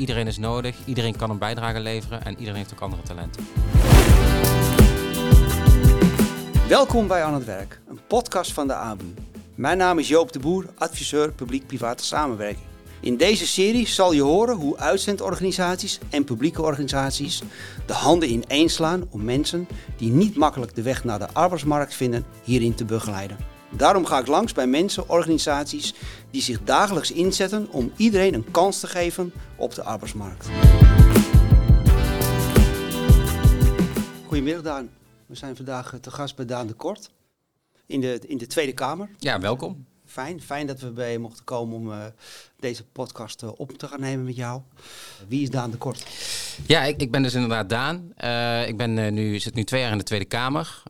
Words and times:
iedereen 0.00 0.26
is 0.26 0.38
nodig, 0.38 0.76
iedereen 0.84 1.16
kan 1.16 1.30
een 1.30 1.38
bijdrage 1.38 1.80
leveren 1.80 2.24
en 2.24 2.32
iedereen 2.38 2.54
heeft 2.54 2.72
ook 2.72 2.80
andere 2.80 3.02
talenten. 3.02 3.46
Welkom 6.68 7.06
bij 7.06 7.22
Aan 7.22 7.34
het 7.34 7.44
Werk, 7.44 7.80
een 7.88 8.00
podcast 8.06 8.52
van 8.52 8.66
de 8.66 8.74
ABU. 8.74 9.14
Mijn 9.54 9.78
naam 9.78 9.98
is 9.98 10.08
Joop 10.08 10.32
de 10.32 10.38
Boer, 10.38 10.64
adviseur 10.78 11.32
publiek-private 11.32 12.04
samenwerking. 12.04 12.64
In 13.00 13.16
deze 13.16 13.46
serie 13.46 13.88
zal 13.88 14.12
je 14.12 14.22
horen 14.22 14.56
hoe 14.56 14.78
uitzendorganisaties 14.78 15.98
en 16.10 16.24
publieke 16.24 16.62
organisaties 16.62 17.42
de 17.86 17.92
handen 17.92 18.30
ineens 18.30 18.74
slaan 18.74 19.06
om 19.10 19.24
mensen 19.24 19.68
die 19.96 20.10
niet 20.10 20.36
makkelijk 20.36 20.74
de 20.74 20.82
weg 20.82 21.04
naar 21.04 21.18
de 21.18 21.32
arbeidsmarkt 21.32 21.94
vinden 21.94 22.24
hierin 22.42 22.74
te 22.74 22.84
begeleiden. 22.84 23.36
Daarom 23.72 24.04
ga 24.04 24.18
ik 24.18 24.26
langs 24.26 24.52
bij 24.52 24.66
mensen, 24.66 25.08
organisaties 25.08 25.94
die 26.30 26.42
zich 26.42 26.62
dagelijks 26.62 27.12
inzetten 27.12 27.70
om 27.70 27.92
iedereen 27.96 28.34
een 28.34 28.50
kans 28.50 28.80
te 28.80 28.86
geven 28.86 29.32
op 29.56 29.74
de 29.74 29.82
arbeidsmarkt. 29.82 30.48
Goedemiddag 34.26 34.62
Daan. 34.62 34.90
We 35.26 35.34
zijn 35.34 35.56
vandaag 35.56 35.94
te 36.00 36.10
gast 36.10 36.36
bij 36.36 36.44
Daan 36.44 36.66
de 36.66 36.72
Kort 36.72 37.10
in 37.86 38.00
de, 38.00 38.20
in 38.26 38.38
de 38.38 38.46
Tweede 38.46 38.72
Kamer. 38.72 39.08
Ja, 39.18 39.40
welkom. 39.40 39.86
Fijn, 40.06 40.40
fijn 40.40 40.66
dat 40.66 40.80
we 40.80 40.90
bij 40.90 41.12
je 41.12 41.18
mochten 41.18 41.44
komen 41.44 41.76
om 41.76 41.90
uh, 41.90 42.04
deze 42.58 42.84
podcast 42.84 43.42
uh, 43.42 43.50
op 43.56 43.78
te 43.78 43.88
gaan 43.88 44.00
nemen 44.00 44.24
met 44.24 44.36
jou. 44.36 44.60
Wie 45.28 45.42
is 45.42 45.50
Daan 45.50 45.70
de 45.70 45.76
Kort? 45.76 46.06
Ja, 46.66 46.82
ik, 46.82 47.00
ik 47.00 47.10
ben 47.10 47.22
dus 47.22 47.34
inderdaad 47.34 47.68
Daan. 47.68 48.12
Uh, 48.24 48.68
ik 48.68 48.76
ben, 48.76 49.14
nu, 49.14 49.38
zit 49.38 49.54
nu 49.54 49.64
twee 49.64 49.80
jaar 49.80 49.92
in 49.92 49.98
de 49.98 50.04
Tweede 50.04 50.24
Kamer. 50.24 50.82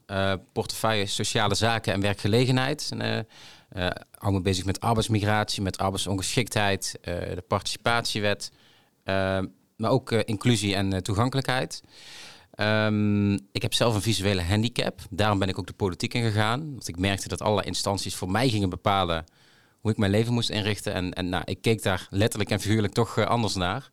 portefeuille 0.53 1.07
Sociale 1.07 1.55
Zaken 1.55 1.93
en 1.93 2.01
Werkgelegenheid. 2.01 2.89
En, 2.99 3.27
hou 4.19 4.33
me 4.33 4.41
bezig 4.41 4.65
met 4.65 4.81
arbeidsmigratie, 4.81 5.63
met 5.63 5.79
arbeidsongeschiktheid, 5.79 6.99
de 7.03 7.45
participatiewet. 7.49 8.51
maar 9.77 9.91
ook 9.91 10.13
inclusie 10.13 10.75
en 10.75 11.03
toegankelijkheid. 11.03 11.83
Um, 12.61 13.33
ik 13.53 13.63
heb 13.63 13.75
zelf 13.75 13.95
een 13.95 14.03
visuele 14.03 14.43
handicap. 14.43 15.01
Daarom 15.11 15.39
ben 15.39 15.49
ik 15.49 15.59
ook 15.59 15.67
de 15.67 15.73
politiek 15.73 16.15
ingegaan. 16.15 16.71
Want 16.71 16.89
ik 16.89 16.99
merkte 16.99 17.29
dat 17.29 17.43
alle 17.43 17.65
instanties 17.65 18.15
voor 18.15 18.31
mij 18.31 18.49
gingen 18.49 18.71
bepalen 18.71 19.25
hoe 19.81 19.91
ik 19.91 19.97
mijn 19.97 20.11
leven 20.11 20.33
moest 20.33 20.51
inrichten. 20.51 20.93
En, 20.95 21.13
en 21.13 21.29
nou, 21.29 21.43
ik 21.47 21.61
keek 21.61 21.83
daar 21.83 22.07
letterlijk 22.11 22.51
en 22.51 22.61
figuurlijk 22.61 22.93
toch 22.93 23.17
uh, 23.17 23.27
anders 23.27 23.55
naar. 23.55 23.91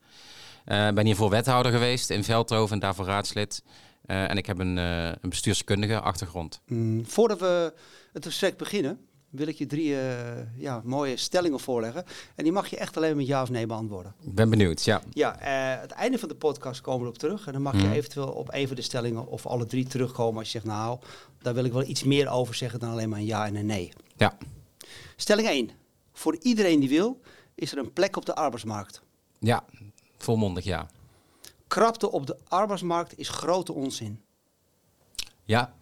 Ik 0.65 0.73
uh, 0.73 0.91
ben 0.91 1.05
hiervoor 1.05 1.30
wethouder 1.30 1.71
geweest 1.71 2.09
in 2.09 2.23
Veldhoven 2.23 2.73
en 2.73 2.80
daarvoor 2.80 3.05
raadslid. 3.05 3.63
Uh, 4.05 4.30
en 4.30 4.37
ik 4.37 4.45
heb 4.45 4.59
een, 4.59 4.77
een 4.77 5.30
bestuurskundige 5.30 5.99
achtergrond. 5.99 6.61
Mm, 6.65 7.05
voordat 7.05 7.39
we 7.39 7.73
het 8.13 8.25
gesprek 8.25 8.57
beginnen, 8.57 9.06
wil 9.30 9.47
ik 9.47 9.58
je 9.58 9.66
drie 9.66 9.89
uh, 9.89 10.59
ja, 10.59 10.81
mooie 10.83 11.17
stellingen 11.17 11.59
voorleggen. 11.59 12.06
En 12.36 12.44
die 12.44 12.53
mag 12.53 12.67
je 12.67 12.78
echt 12.78 12.97
alleen 12.97 13.16
met 13.16 13.28
ja 13.28 13.42
of 13.42 13.50
nee 13.50 13.66
beantwoorden. 13.66 14.14
Ik 14.22 14.36
ben 14.36 14.50
benieuwd, 14.50 14.83
ja. 14.83 15.02
Ja, 15.09 15.36
uh, 15.75 15.81
het 15.81 15.92
einde 15.92 16.20
van 16.20 16.30
de 16.30 16.36
podcast 16.36 16.81
komen 16.81 17.02
we 17.02 17.09
op 17.09 17.17
terug. 17.17 17.48
En 17.48 17.53
dan 17.53 17.61
mag 17.61 17.73
mm. 17.73 17.80
je 17.80 17.92
eventueel 17.92 18.28
op 18.28 18.53
een 18.53 18.67
van 18.67 18.75
de 18.75 18.81
stellingen 18.81 19.28
of 19.28 19.45
alle 19.45 19.66
drie 19.66 19.88
terugkomen 19.88 20.39
als 20.39 20.52
je 20.52 20.59
zegt, 20.59 20.66
nou, 20.66 21.00
daar 21.42 21.53
wil 21.53 21.64
ik 21.64 21.72
wel 21.72 21.83
iets 21.83 22.03
meer 22.03 22.30
over 22.30 22.55
zeggen 22.55 22.80
dan 22.80 22.89
alleen 22.89 23.09
maar 23.09 23.20
een 23.20 23.25
ja 23.25 23.45
en 23.45 23.55
een 23.55 23.66
nee. 23.66 23.92
Ja. 24.16 24.38
Stelling 25.16 25.48
1. 25.48 25.70
Voor 26.14 26.38
iedereen 26.42 26.80
die 26.80 26.89
wil, 26.89 27.20
is 27.55 27.72
er 27.72 27.78
een 27.78 27.94
plek 27.94 28.16
op 28.16 28.25
de 28.25 28.36
arbeidsmarkt. 28.36 29.02
Ja, 29.39 29.66
volmondig 30.17 30.64
ja. 30.64 30.88
Krapte 31.67 32.11
op 32.11 32.25
de 32.28 32.38
arbeidsmarkt 32.48 33.17
is 33.17 33.30
grote 33.30 33.73
onzin. 33.73 34.22
Ja. 35.44 35.73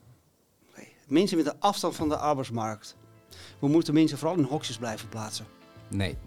Mensen 1.07 1.37
met 1.37 1.45
een 1.45 1.59
afstand 1.59 1.95
van 1.95 2.09
de 2.09 2.17
arbeidsmarkt. 2.17 2.95
We 3.59 3.67
moeten 3.67 3.93
mensen 3.93 4.17
vooral 4.17 4.37
in 4.37 4.43
hokjes 4.43 4.77
blijven 4.77 5.09
plaatsen. 5.09 5.45
Nee. 5.87 6.17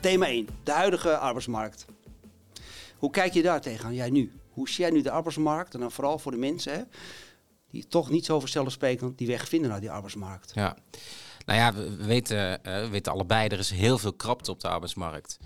Thema 0.00 0.26
1. 0.26 0.48
De 0.62 0.72
huidige 0.72 1.16
arbeidsmarkt. 1.16 1.84
Hoe 2.96 3.10
kijk 3.10 3.32
je 3.32 3.42
daar 3.42 3.60
tegenaan, 3.60 3.94
jij 3.94 4.10
nu? 4.10 4.32
Hoe 4.50 4.68
zie 4.68 4.84
jij 4.84 4.90
nu 4.90 5.02
de 5.02 5.10
arbeidsmarkt? 5.10 5.74
En 5.74 5.80
dan 5.80 5.92
vooral 5.92 6.18
voor 6.18 6.32
de 6.32 6.38
mensen 6.38 6.72
hè, 6.72 6.82
die 7.70 7.88
toch 7.88 8.10
niet 8.10 8.24
zo 8.24 8.40
vanzelfsprekend 8.40 9.18
die 9.18 9.26
weg 9.26 9.48
vinden 9.48 9.70
naar 9.70 9.80
die 9.80 9.90
arbeidsmarkt. 9.90 10.50
Ja. 10.54 10.76
Nou 11.46 11.58
ja, 11.58 11.74
we 11.74 12.04
weten, 12.04 12.60
uh, 12.66 12.80
we 12.80 12.88
weten 12.88 13.12
allebei, 13.12 13.48
er 13.48 13.58
is 13.58 13.70
heel 13.70 13.98
veel 13.98 14.12
krapte 14.12 14.50
op 14.50 14.60
de 14.60 14.68
arbeidsmarkt. 14.68 15.38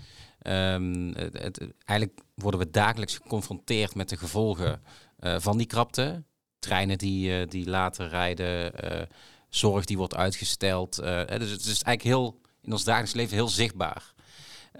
Um, 0.47 1.13
het, 1.15 1.39
het, 1.39 1.59
eigenlijk 1.85 2.19
worden 2.35 2.59
we 2.59 2.69
dagelijks 2.69 3.15
geconfronteerd 3.15 3.95
met 3.95 4.09
de 4.09 4.17
gevolgen 4.17 4.81
uh, 5.19 5.35
van 5.39 5.57
die 5.57 5.67
krapte 5.67 6.23
treinen 6.63 6.97
die, 6.97 7.39
uh, 7.39 7.47
die 7.49 7.69
later 7.69 8.07
rijden, 8.07 8.71
uh, 8.83 9.01
zorg 9.49 9.85
die 9.85 9.97
wordt 9.97 10.15
uitgesteld. 10.15 10.99
Uh, 10.99 11.25
dus 11.27 11.51
het 11.51 11.61
is 11.61 11.83
eigenlijk 11.83 12.03
heel 12.03 12.41
in 12.61 12.71
ons 12.71 12.83
dagelijks 12.83 13.13
leven 13.13 13.35
heel 13.35 13.47
zichtbaar. 13.47 14.13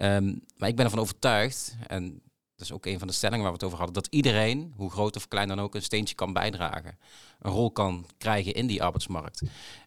Um, 0.00 0.42
maar 0.56 0.68
ik 0.68 0.76
ben 0.76 0.84
ervan 0.84 1.00
overtuigd, 1.00 1.76
en 1.86 2.22
dat 2.56 2.66
is 2.66 2.72
ook 2.72 2.86
een 2.86 2.98
van 2.98 3.08
de 3.08 3.14
stellingen 3.14 3.42
waar 3.42 3.52
we 3.52 3.58
het 3.58 3.66
over 3.66 3.78
hadden, 3.78 4.02
dat 4.02 4.12
iedereen, 4.12 4.72
hoe 4.76 4.90
groot 4.90 5.16
of 5.16 5.28
klein 5.28 5.48
dan 5.48 5.60
ook, 5.60 5.74
een 5.74 5.82
steentje 5.82 6.14
kan 6.14 6.32
bijdragen. 6.32 6.98
Een 7.40 7.50
rol 7.50 7.70
kan 7.70 8.06
krijgen 8.18 8.54
in 8.54 8.66
die 8.66 8.82
arbeidsmarkt. 8.82 9.42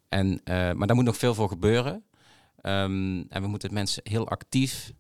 En, 0.09 0.41
maar 0.46 0.88
daar 0.88 0.96
moet 0.96 1.06
nog 1.06 1.18
veel 1.18 1.34
voor 1.34 1.50
gebeuren. 1.50 1.94
Um, 2.62 3.25
en 3.30 3.41
we 3.41 3.47
moeten 3.47 3.74
mensen 3.74 4.02
heel 4.06 4.28
actief 4.28 4.91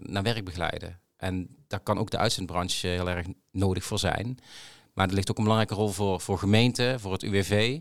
naar 0.00 0.22
werk 0.22 0.44
begeleiden. 0.44 1.00
En 1.16 1.56
daar 1.66 1.80
kan 1.80 1.98
ook 1.98 2.10
de 2.10 2.18
uitzendbranche 2.18 2.86
heel 2.86 3.08
erg 3.08 3.26
nodig 3.50 3.84
voor 3.84 3.98
zijn. 3.98 4.38
Maar 4.92 5.08
er 5.08 5.14
ligt 5.14 5.30
ook 5.30 5.36
een 5.36 5.44
belangrijke 5.44 5.74
rol 5.74 5.88
voor, 5.88 6.20
voor 6.20 6.38
gemeenten, 6.38 7.00
voor 7.00 7.12
het 7.12 7.22
UWV, 7.22 7.80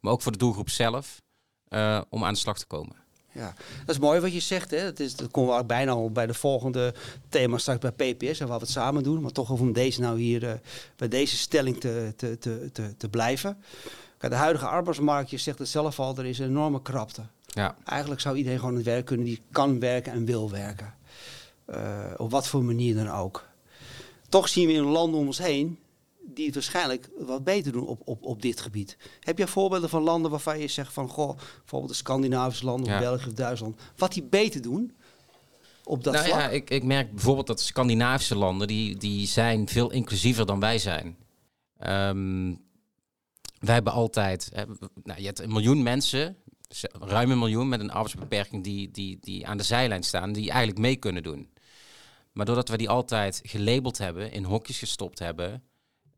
maar 0.00 0.12
ook 0.12 0.22
voor 0.22 0.32
de 0.32 0.38
doelgroep 0.38 0.70
zelf, 0.70 1.22
uh, 1.68 2.00
om 2.08 2.24
aan 2.24 2.32
de 2.32 2.38
slag 2.38 2.58
te 2.58 2.66
komen. 2.66 2.96
Ja, 3.32 3.54
dat 3.84 3.94
is 3.94 3.98
mooi 3.98 4.20
wat 4.20 4.32
je 4.32 4.40
zegt. 4.40 4.70
Hè? 4.70 4.82
Dat, 4.82 5.00
is, 5.00 5.16
dat 5.16 5.30
komen 5.30 5.56
we 5.56 5.64
bijna 5.64 5.92
al 5.92 6.10
bij 6.10 6.26
de 6.26 6.34
volgende 6.34 6.94
thema 7.28 7.58
straks 7.58 7.78
bij 7.78 7.92
PPS 7.92 8.40
en 8.40 8.46
wat 8.46 8.60
we 8.60 8.64
het 8.64 8.74
samen 8.74 9.02
doen. 9.02 9.20
Maar 9.20 9.32
toch 9.32 9.50
om 9.50 9.72
deze 9.72 10.00
nou 10.00 10.18
hier 10.20 10.42
uh, 10.42 10.52
bij 10.96 11.08
deze 11.08 11.36
stelling 11.36 11.80
te, 11.80 12.12
te, 12.16 12.38
te, 12.38 12.70
te, 12.72 12.96
te 12.96 13.08
blijven. 13.08 13.58
Kijk, 14.18 14.32
de 14.32 14.38
huidige 14.38 14.66
arbeidsmarkt, 14.66 15.30
je 15.30 15.36
zegt 15.36 15.58
het 15.58 15.68
zelf 15.68 16.00
al, 16.00 16.16
er 16.16 16.26
is 16.26 16.38
een 16.38 16.48
enorme 16.48 16.82
krapte. 16.82 17.22
Ja. 17.46 17.76
Eigenlijk 17.84 18.20
zou 18.20 18.36
iedereen 18.36 18.58
gewoon 18.58 18.74
het 18.74 18.84
werk 18.84 19.04
kunnen 19.04 19.26
die 19.26 19.42
kan 19.50 19.80
werken 19.80 20.12
en 20.12 20.24
wil 20.24 20.50
werken. 20.50 20.94
Uh, 21.70 22.04
op 22.16 22.30
wat 22.30 22.48
voor 22.48 22.64
manier 22.64 22.94
dan 22.94 23.10
ook. 23.10 23.44
Toch 24.28 24.48
zien 24.48 24.66
we 24.66 24.72
in 24.72 24.82
landen 24.82 25.20
om 25.20 25.26
ons 25.26 25.38
heen 25.38 25.78
die 26.26 26.46
het 26.46 26.54
waarschijnlijk 26.54 27.08
wat 27.18 27.44
beter 27.44 27.72
doen 27.72 27.86
op, 27.86 28.00
op, 28.04 28.24
op 28.24 28.42
dit 28.42 28.60
gebied. 28.60 28.96
Heb 29.20 29.38
je 29.38 29.46
voorbeelden 29.46 29.88
van 29.88 30.02
landen 30.02 30.30
waarvan 30.30 30.58
je 30.58 30.68
zegt 30.68 30.92
van, 30.92 31.08
goh, 31.08 31.36
bijvoorbeeld 31.58 31.90
de 31.90 31.96
Scandinavische 31.96 32.64
landen, 32.64 32.94
of 32.94 33.00
België 33.00 33.26
of 33.26 33.32
Duitsland, 33.32 33.80
wat 33.96 34.12
die 34.12 34.22
beter 34.22 34.62
doen 34.62 34.96
op 35.84 36.04
dat 36.04 36.12
nou 36.12 36.26
vlak? 36.26 36.40
Ja, 36.40 36.48
ik, 36.48 36.70
ik 36.70 36.82
merk 36.82 37.12
bijvoorbeeld 37.12 37.46
dat 37.46 37.60
Scandinavische 37.60 38.36
landen, 38.36 38.66
die, 38.66 38.96
die 38.96 39.26
zijn 39.26 39.68
veel 39.68 39.90
inclusiever 39.90 40.46
dan 40.46 40.60
wij 40.60 40.78
zijn. 40.78 41.16
Um, 41.86 42.64
wij 43.58 43.74
hebben 43.74 43.92
altijd, 43.92 44.50
hè, 44.52 44.64
nou, 45.02 45.20
je 45.20 45.26
hebt 45.26 45.40
een 45.40 45.52
miljoen 45.52 45.82
mensen, 45.82 46.36
ruim 46.92 47.30
een 47.30 47.38
miljoen 47.38 47.68
met 47.68 47.80
een 47.80 47.90
arbeidsbeperking 47.90 48.64
die, 48.64 48.90
die, 48.90 49.18
die 49.20 49.46
aan 49.46 49.56
de 49.56 49.62
zijlijn 49.62 50.02
staan, 50.02 50.32
die 50.32 50.50
eigenlijk 50.50 50.78
mee 50.78 50.96
kunnen 50.96 51.22
doen. 51.22 51.50
Maar 52.32 52.46
doordat 52.46 52.68
we 52.68 52.76
die 52.76 52.88
altijd 52.88 53.40
gelabeld 53.44 53.98
hebben, 53.98 54.32
in 54.32 54.44
hokjes 54.44 54.78
gestopt 54.78 55.18
hebben, 55.18 55.62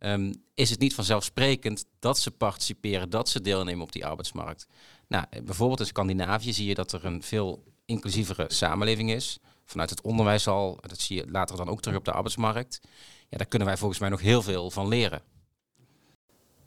um, 0.01 0.43
is 0.55 0.71
het 0.71 0.79
niet 0.79 0.95
vanzelfsprekend 0.95 1.85
dat 1.99 2.19
ze 2.19 2.31
participeren, 2.31 3.11
dat 3.11 3.29
ze 3.29 3.41
deelnemen 3.41 3.83
op 3.83 3.93
die 3.93 4.07
arbeidsmarkt. 4.07 4.67
Nou, 5.09 5.25
bijvoorbeeld 5.45 5.81
in 5.81 5.87
Scandinavië 5.87 6.53
zie 6.53 6.67
je 6.67 6.75
dat 6.75 6.93
er 6.93 7.05
een 7.05 7.23
veel 7.23 7.65
inclusievere 7.85 8.45
samenleving 8.49 9.11
is. 9.11 9.39
Vanuit 9.65 9.91
het 9.91 10.01
onderwijs 10.01 10.47
al, 10.47 10.79
dat 10.81 11.01
zie 11.01 11.17
je 11.17 11.31
later 11.31 11.57
dan 11.57 11.69
ook 11.69 11.81
terug 11.81 11.99
op 11.99 12.05
de 12.05 12.13
arbeidsmarkt. 12.13 12.81
Ja, 13.29 13.37
daar 13.37 13.47
kunnen 13.47 13.69
wij 13.69 13.77
volgens 13.77 14.01
mij 14.01 14.09
nog 14.09 14.21
heel 14.21 14.43
veel 14.43 14.71
van 14.71 14.89
leren. 14.89 15.23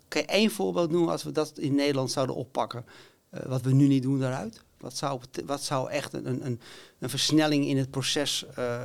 Kan 0.08 0.22
je 0.22 0.28
één 0.28 0.52
voorbeeld 0.52 0.92
noemen 0.92 1.12
als 1.12 1.24
we 1.24 1.31
dat 1.31 1.58
in 1.58 1.75
Nederland 1.75 2.12
zouden 2.12 2.36
oppakken, 2.36 2.86
uh, 3.31 3.42
wat 3.46 3.62
we 3.62 3.74
nu 3.74 3.88
niet 3.88 4.03
doen 4.03 4.19
daaruit? 4.19 4.63
Wat 4.78 4.98
zou, 4.98 5.22
wat 5.46 5.63
zou 5.63 5.90
echt 5.90 6.13
een, 6.13 6.45
een, 6.45 6.62
een 7.00 7.10
versnelling 7.10 7.66
in 7.66 7.78
het 7.78 7.92
proces 7.92 8.45
uh, 8.60 8.83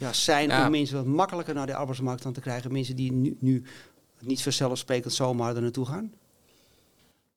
ja, 0.00 0.12
zijn 0.12 0.48
ja. 0.48 0.64
om 0.64 0.70
mensen 0.70 0.96
wat 0.96 1.06
makkelijker 1.06 1.54
naar 1.54 1.66
de 1.66 1.74
arbeidsmarkt 1.74 2.26
aan 2.26 2.32
te 2.32 2.40
krijgen? 2.40 2.72
Mensen 2.72 2.96
die 2.96 3.12
nu, 3.12 3.36
nu 3.40 3.64
niet 4.20 4.42
vanzelfsprekend 4.42 5.12
zomaar 5.12 5.56
er 5.56 5.62
naartoe 5.62 5.86
gaan? 5.86 6.12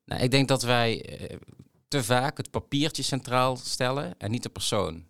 Nou, 0.06 0.21
ik 0.21 0.31
denk 0.31 0.48
dat 0.48 0.63
wij 0.63 1.21
uh, 1.21 1.38
te 1.88 2.04
vaak 2.04 2.38
het 2.38 2.51
papiertje 2.51 3.04
centraal 3.04 3.57
stellen 3.57 4.15
en 4.18 4.31
niet 4.31 4.44
de 4.44 4.50
persoon. 4.50 5.06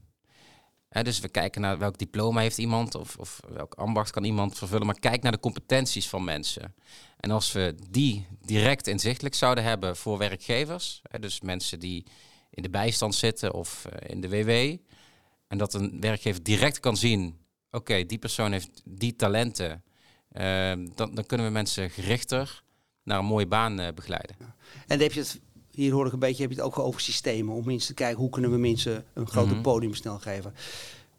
He, 0.90 1.04
dus 1.04 1.20
we 1.20 1.30
kijken 1.30 1.62
naar 1.62 1.78
welk 1.78 1.98
diploma 1.98 2.42
heeft 2.42 2.58
iemand 2.58 2.96
of, 2.96 3.18
of 3.18 3.40
welk 3.54 3.74
ambacht 3.74 4.12
kan 4.12 4.24
iemand 4.24 4.58
vervullen, 4.58 4.86
maar 4.86 5.00
kijk 5.00 5.22
naar 5.22 5.32
de 5.32 5.40
competenties 5.40 6.10
van 6.10 6.24
mensen. 6.24 6.76
En 7.20 7.32
als 7.32 7.52
we 7.52 7.76
die 7.90 8.28
direct 8.42 8.88
inzichtelijk 8.88 9.36
zouden 9.36 9.64
hebben 9.64 9.96
voor 9.98 10.18
werkgevers, 10.18 11.02
he, 11.10 11.20
dus 11.20 11.42
mensen 11.42 11.80
die 11.80 12.06
in 12.50 12.64
de 12.64 12.70
bijstand 12.70 13.16
zitten 13.16 13.54
of 13.54 13.86
uh, 13.86 14.10
in 14.10 14.22
de 14.22 14.30
WW, 14.30 14.78
en 15.48 15.58
dat 15.58 15.74
een 15.74 16.00
werkgever 16.00 16.44
direct 16.44 16.80
kan 16.80 16.98
zien 16.98 17.43
okay, 17.78 18.06
die 18.06 18.18
persoon 18.18 18.52
heeft 18.52 18.82
die 18.86 19.16
talenten, 19.16 19.84
uh, 20.34 20.42
dan, 20.96 21.16
dan, 21.16 21.26
kunnen 21.26 21.48
we 21.48 21.52
mensen 21.52 21.90
gerichter 21.90 22.64
naar 23.04 23.20
een 23.20 23.26
mooie 23.26 23.48
baan 23.48 23.80
uh, 23.80 23.88
begeleiden. 23.96 24.36
Ja. 24.40 24.56
En 24.88 25.00
heb 25.00 25.12
je 25.12 25.20
het 25.20 25.40
hier 25.72 25.94
hoor 25.94 26.06
ik 26.06 26.14
een 26.14 26.20
beetje, 26.20 26.42
heb 26.42 26.52
je 26.52 26.58
het 26.58 26.66
ook 26.66 26.80
over 26.80 27.02
systemen. 27.02 27.56
Om 27.56 27.66
mensen 27.66 27.88
te 27.88 27.94
kijken, 27.94 28.20
hoe 28.20 28.30
kunnen 28.30 28.52
we 28.52 28.58
mensen 28.58 29.06
een 29.14 29.28
groter 29.28 29.54
Mhm. 29.54 29.62
podium 29.62 29.94
snel 29.94 30.20
geven. 30.20 30.54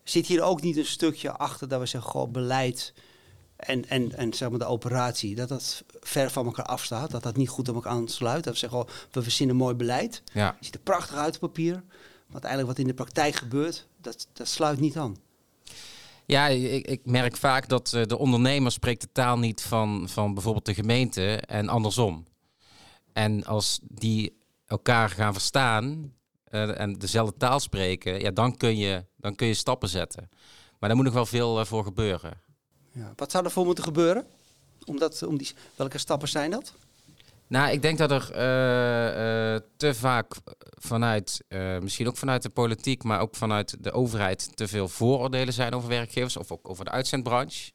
Zit 0.02 0.26
hier 0.26 0.42
ook 0.42 0.62
niet 0.62 0.76
een 0.76 0.86
stukje 0.86 1.32
achter 1.32 1.68
dat 1.68 1.80
we 1.80 1.86
zeggen, 1.86 2.10
goh, 2.10 2.30
beleid 2.30 2.94
en, 3.56 3.88
en, 3.88 4.16
en 4.16 4.32
zeg 4.32 4.50
maar 4.50 4.58
de 4.58 4.64
operatie, 4.64 5.34
dat 5.34 5.48
dat 5.48 5.84
ver 6.00 6.30
van 6.30 6.46
elkaar 6.46 6.64
afstaat. 6.64 7.10
Dat 7.10 7.22
dat 7.22 7.36
niet 7.36 7.48
goed 7.48 7.68
op 7.68 7.74
elkaar 7.74 7.92
aansluit. 7.92 8.44
Dat 8.44 8.52
we 8.52 8.58
zeggen, 8.58 8.78
oh, 8.78 8.88
we 9.10 9.22
verzinnen 9.22 9.56
mooi 9.56 9.74
beleid. 9.74 10.22
Ja. 10.32 10.54
Het 10.56 10.64
ziet 10.64 10.74
er 10.74 10.80
prachtig 10.80 11.16
uit 11.16 11.34
op 11.34 11.40
papier. 11.40 11.72
Maar 11.74 12.42
uiteindelijk 12.42 12.70
wat 12.70 12.78
in 12.78 12.86
de 12.86 12.94
praktijk 12.94 13.34
gebeurt, 13.34 13.86
dat, 14.00 14.26
dat 14.32 14.48
sluit 14.48 14.80
niet 14.80 14.96
aan. 14.96 15.16
Ja, 16.26 16.46
ik, 16.46 16.86
ik 16.86 17.06
merk 17.06 17.36
vaak 17.36 17.68
dat 17.68 17.92
eh, 17.92 18.02
de 18.04 18.18
ondernemer 18.18 18.72
spreekt 18.72 19.00
de 19.00 19.12
taal 19.12 19.38
niet 19.38 19.62
van, 19.62 20.08
van 20.08 20.34
bijvoorbeeld 20.34 20.66
de 20.66 20.74
gemeente 20.74 21.36
en 21.36 21.68
andersom. 21.68 22.26
En 23.12 23.44
als 23.44 23.80
die 23.82 24.42
elkaar 24.66 25.10
gaan 25.10 25.32
verstaan 25.32 26.12
eh, 26.44 26.80
en 26.80 26.92
dezelfde 26.92 27.36
taal 27.36 27.60
spreken, 27.60 28.20
ja, 28.20 28.30
dan, 28.30 28.56
kun 28.56 28.76
je, 28.76 29.04
dan 29.16 29.34
kun 29.34 29.46
je 29.46 29.54
stappen 29.54 29.88
zetten. 29.88 30.28
Maar 30.78 30.88
daar 30.88 30.96
moet 30.96 31.04
nog 31.04 31.14
wel 31.14 31.26
veel 31.26 31.60
eh, 31.60 31.66
voor 31.66 31.84
gebeuren. 31.84 32.40
Ja. 32.92 33.12
Wat 33.16 33.30
zou 33.30 33.44
ervoor 33.44 33.64
moeten 33.64 33.84
gebeuren? 33.84 34.26
Om 34.84 34.98
dat, 34.98 35.22
om 35.22 35.38
die, 35.38 35.50
welke 35.76 35.98
stappen 35.98 36.28
zijn 36.28 36.50
dat? 36.50 36.74
Nou, 37.46 37.72
ik 37.72 37.82
denk 37.82 37.98
dat 37.98 38.10
er 38.10 38.30
eh, 38.32 39.54
eh, 39.54 39.62
te 39.76 39.94
vaak 39.94 40.34
vanuit, 40.78 41.44
eh, 41.48 41.78
misschien 41.78 42.08
ook 42.08 42.16
vanuit 42.16 42.42
de 42.42 42.48
politiek, 42.48 43.02
maar 43.02 43.20
ook 43.20 43.36
vanuit 43.36 43.76
de 43.84 43.92
overheid, 43.92 44.56
te 44.56 44.68
veel 44.68 44.88
vooroordelen 44.88 45.54
zijn 45.54 45.74
over 45.74 45.88
werkgevers 45.88 46.36
of 46.36 46.52
ook 46.52 46.68
over 46.68 46.84
de 46.84 46.90
uitzendbranche. 46.90 47.72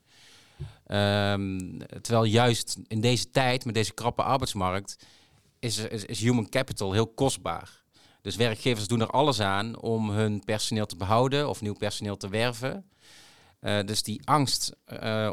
Ehm, 0.85 1.79
terwijl 2.01 2.23
juist 2.23 2.77
in 2.87 3.01
deze 3.01 3.29
tijd, 3.29 3.65
met 3.65 3.73
deze 3.73 3.93
krappe 3.93 4.23
arbeidsmarkt, 4.23 4.97
is, 5.59 5.77
is, 5.77 6.19
human 6.19 6.49
capital 6.49 6.91
heel 6.91 7.07
kostbaar. 7.07 7.83
Dus 8.21 8.35
werkgevers 8.35 8.87
doen 8.87 9.01
er 9.01 9.09
alles 9.09 9.39
aan 9.39 9.81
om 9.81 10.09
hun 10.09 10.43
personeel 10.45 10.85
te 10.85 10.95
behouden 10.95 11.49
of 11.49 11.61
nieuw 11.61 11.73
personeel 11.73 12.17
te 12.17 12.29
werven. 12.29 12.89
Dus 13.85 14.03
die 14.03 14.21
angst 14.23 14.75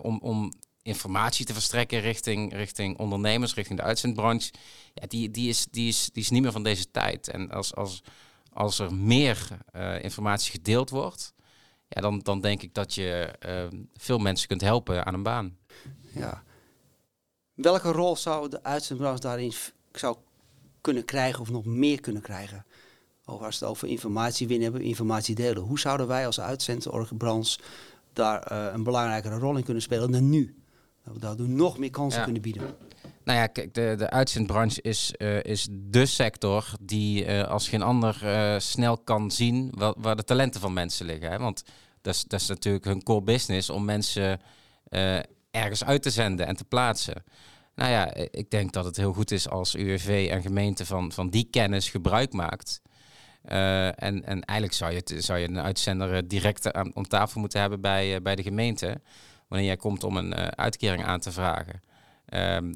om, 0.02 0.18
om 0.18 0.52
informatie 0.86 1.44
te 1.44 1.52
verstrekken 1.52 2.00
richting, 2.00 2.52
richting 2.52 2.98
ondernemers, 2.98 3.54
richting 3.54 3.78
de 3.78 3.84
uitzendbranche, 3.84 4.52
ja, 4.94 5.06
die, 5.06 5.30
die, 5.30 5.48
is, 5.48 5.66
die, 5.70 5.88
is, 5.88 6.10
die 6.12 6.22
is 6.22 6.30
niet 6.30 6.42
meer 6.42 6.52
van 6.52 6.62
deze 6.62 6.90
tijd. 6.90 7.28
En 7.28 7.50
als, 7.50 7.74
als, 7.74 8.02
als 8.52 8.78
er 8.78 8.94
meer 8.94 9.48
eh, 9.72 10.02
informatie 10.02 10.50
gedeeld 10.50 10.90
wordt, 10.90 11.34
ja, 11.88 12.00
dan, 12.00 12.18
dan 12.18 12.40
denk 12.40 12.62
ik 12.62 12.74
dat 12.74 12.94
je 12.94 13.34
eh, 13.38 13.78
veel 13.94 14.18
mensen 14.18 14.48
kunt 14.48 14.60
helpen 14.60 15.06
aan 15.06 15.14
een 15.14 15.22
baan. 15.22 15.56
Ja. 16.14 16.42
Welke 17.54 17.92
rol 17.92 18.16
zou 18.16 18.48
de 18.48 18.62
uitzendbranche 18.62 19.20
daarin 19.20 19.52
zou 19.92 20.16
kunnen 20.80 21.04
krijgen 21.04 21.40
of 21.40 21.50
nog 21.50 21.64
meer 21.64 22.00
kunnen 22.00 22.22
krijgen? 22.22 22.66
Of 23.24 23.42
als 23.42 23.60
het 23.60 23.68
over 23.68 23.88
informatie 23.88 24.46
winnen 24.46 24.70
hebben, 24.70 24.88
informatie 24.88 25.34
delen. 25.34 25.62
Hoe 25.62 25.78
zouden 25.78 26.06
wij 26.06 26.26
als 26.26 26.40
uitzendbranche 26.40 27.58
daar 28.12 28.42
eh, 28.42 28.72
een 28.72 28.82
belangrijkere 28.82 29.38
rol 29.38 29.56
in 29.56 29.64
kunnen 29.64 29.82
spelen 29.82 30.10
dan 30.10 30.28
nu? 30.28 30.54
Dat 31.06 31.14
we 31.14 31.20
daardoor 31.20 31.48
nog 31.48 31.78
meer 31.78 31.90
kansen 31.90 32.18
Ja. 32.18 32.24
kunnen 32.24 32.42
bieden. 32.42 32.62
Nou 33.24 33.38
ja, 33.38 33.46
kijk, 33.46 33.74
de, 33.74 33.94
de 33.98 34.10
uitzendbranche 34.10 34.82
is, 34.82 35.12
eh, 35.16 35.42
is 35.42 35.68
de 35.70 36.06
sector 36.06 36.72
die 36.80 37.24
eh, 37.24 37.48
als 37.48 37.68
geen 37.68 37.82
ander 37.82 38.18
eh, 38.22 38.58
snel 38.58 38.98
kan 38.98 39.30
zien 39.30 39.72
wa- 39.74 39.94
waar 39.98 40.16
de 40.16 40.24
talenten 40.24 40.60
van 40.60 40.72
mensen 40.72 41.06
liggen. 41.06 41.30
Hè? 41.30 41.38
Want 41.38 41.62
dat 42.02 42.14
is, 42.14 42.24
dat 42.24 42.40
is 42.40 42.46
natuurlijk 42.46 42.84
hun 42.84 43.02
core 43.02 43.22
business 43.22 43.70
om 43.70 43.84
mensen 43.84 44.40
ergens 45.50 45.84
uit 45.84 46.02
te 46.02 46.10
zenden 46.10 46.46
en 46.46 46.56
te 46.56 46.64
plaatsen. 46.64 47.24
Nou 47.74 47.90
ja, 47.90 48.14
ik 48.14 48.50
denk 48.50 48.72
dat 48.72 48.84
het 48.84 48.96
heel 48.96 49.12
goed 49.12 49.30
is 49.30 49.48
als 49.48 49.74
UWV 49.74 50.28
en 50.30 50.42
gemeente 50.42 50.86
van, 50.86 51.12
van 51.12 51.30
die 51.30 51.48
kennis 51.50 51.90
gebruik 51.90 52.32
maakt. 52.32 52.80
En, 53.42 54.24
en 54.24 54.40
eigenlijk 54.44 54.72
zou 54.72 54.92
je, 54.92 55.20
zou 55.20 55.38
je 55.38 55.48
een 55.48 55.60
uitzender 55.60 56.28
direct 56.28 56.72
aan, 56.72 56.94
om 56.94 57.08
tafel 57.08 57.40
moeten 57.40 57.60
hebben 57.60 57.80
bij, 57.80 58.22
bij 58.22 58.36
de 58.36 58.42
gemeente. 58.42 59.00
Wanneer 59.48 59.66
jij 59.66 59.76
komt 59.76 60.04
om 60.04 60.16
een 60.16 60.32
eh, 60.32 60.46
uitkering 60.46 61.04
aan 61.04 61.20
te 61.20 61.32
vragen. 61.32 61.82
Ehm, 62.26 62.72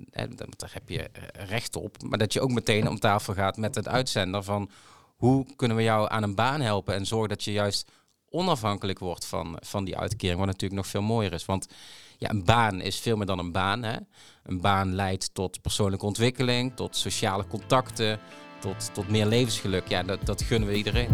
daar 0.56 0.70
heb 0.72 0.88
je 0.88 1.02
eh, 1.02 1.46
recht 1.48 1.76
op. 1.76 2.02
Maar 2.02 2.18
dat 2.18 2.32
je 2.32 2.40
ook 2.40 2.50
meteen 2.50 2.88
om 2.88 2.98
tafel 2.98 3.34
gaat 3.34 3.56
met 3.56 3.74
het 3.74 3.88
uitzender 3.88 4.42
van 4.42 4.70
hoe 5.16 5.46
kunnen 5.56 5.76
we 5.76 5.82
jou 5.82 6.10
aan 6.10 6.22
een 6.22 6.34
baan 6.34 6.60
helpen 6.60 6.94
en 6.94 7.06
zorgen 7.06 7.28
dat 7.28 7.44
je 7.44 7.52
juist 7.52 7.90
onafhankelijk 8.28 8.98
wordt 8.98 9.26
van, 9.26 9.56
van 9.60 9.84
die 9.84 9.96
uitkering, 9.96 10.38
wat 10.38 10.46
natuurlijk 10.46 10.80
nog 10.80 10.90
veel 10.90 11.02
mooier 11.02 11.32
is. 11.32 11.44
Want 11.44 11.66
ja, 12.18 12.30
een 12.30 12.44
baan 12.44 12.80
is 12.80 13.00
veel 13.00 13.16
meer 13.16 13.26
dan 13.26 13.38
een 13.38 13.52
baan. 13.52 13.82
Hè? 13.82 13.96
Een 14.42 14.60
baan 14.60 14.94
leidt 14.94 15.34
tot 15.34 15.60
persoonlijke 15.60 16.06
ontwikkeling, 16.06 16.76
tot 16.76 16.96
sociale 16.96 17.46
contacten, 17.46 18.20
tot, 18.60 18.94
tot 18.94 19.08
meer 19.08 19.26
levensgeluk. 19.26 19.88
Ja, 19.88 20.02
dat, 20.02 20.26
dat 20.26 20.42
gunnen 20.42 20.68
we 20.68 20.74
iedereen. 20.74 21.08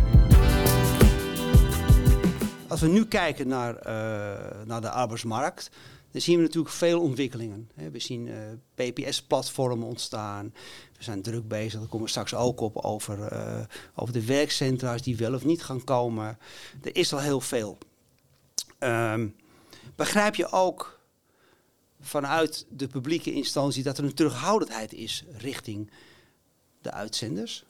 Als 2.69 2.81
we 2.81 2.89
nu 2.89 3.07
kijken 3.07 3.49
naar, 3.49 3.77
eh, 3.77 4.65
naar 4.65 4.81
de 4.81 4.91
arbeidsmarkt, 4.91 5.71
dan 6.11 6.21
zien 6.21 6.37
we 6.37 6.43
natuurlijk 6.43 6.75
veel 6.75 7.01
ontwikkelingen. 7.01 7.71
We 7.75 7.99
zien 7.99 8.29
eh, 8.29 8.37
PPS-platformen 8.75 9.87
ontstaan. 9.87 10.55
We 10.97 11.05
zijn 11.05 11.23
druk 11.23 11.49
bezig, 11.49 11.81
daar 11.81 11.89
komen 11.89 12.05
we 12.05 12.11
straks 12.11 12.35
ook 12.35 12.61
op, 12.61 12.77
over, 12.77 13.23
eh, 13.23 13.65
over 13.95 14.13
de 14.13 14.25
werkcentra's 14.25 15.03
die 15.03 15.17
wel 15.17 15.35
of 15.35 15.45
niet 15.45 15.63
gaan 15.63 15.85
komen. 15.85 16.39
Er 16.83 16.97
is 16.97 17.13
al 17.13 17.21
heel 17.21 17.41
veel. 17.41 17.79
Ehm, 18.79 19.29
begrijp 19.97 20.35
je 20.35 20.51
ook 20.51 21.01
vanuit 22.01 22.67
de 22.71 22.87
publieke 22.87 23.33
instantie 23.33 23.83
dat 23.83 23.99
er 23.99 24.05
een 24.05 24.15
terughoudendheid 24.15 24.93
is 24.93 25.25
richting 25.39 25.91
de 26.81 26.93
uitzenders? 26.93 27.65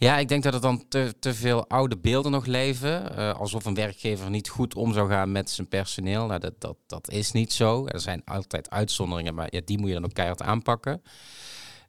Ja, 0.00 0.18
ik 0.18 0.28
denk 0.28 0.42
dat 0.42 0.54
er 0.54 0.60
dan 0.60 0.88
te, 0.88 1.14
te 1.18 1.34
veel 1.34 1.68
oude 1.68 1.98
beelden 1.98 2.32
nog 2.32 2.46
leven. 2.46 3.16
eh, 3.16 3.34
alsof 3.34 3.64
een 3.64 3.74
werkgever 3.74 4.30
niet 4.30 4.48
goed 4.48 4.74
om 4.74 4.92
zou 4.92 5.08
gaan 5.08 5.32
met 5.32 5.50
zijn 5.50 5.68
personeel. 5.68 6.26
Nou, 6.26 6.40
dat, 6.40 6.60
dat, 6.60 6.76
dat 6.86 7.10
is 7.10 7.32
niet 7.32 7.52
zo. 7.52 7.86
Er 7.86 8.00
zijn 8.00 8.22
altijd 8.24 8.70
uitzonderingen, 8.70 9.34
maar 9.34 9.48
ja, 9.50 9.60
die 9.64 9.78
moet 9.78 9.88
je 9.88 9.94
dan 9.94 10.04
ook 10.04 10.14
keihard 10.14 10.42
aanpakken. 10.42 11.02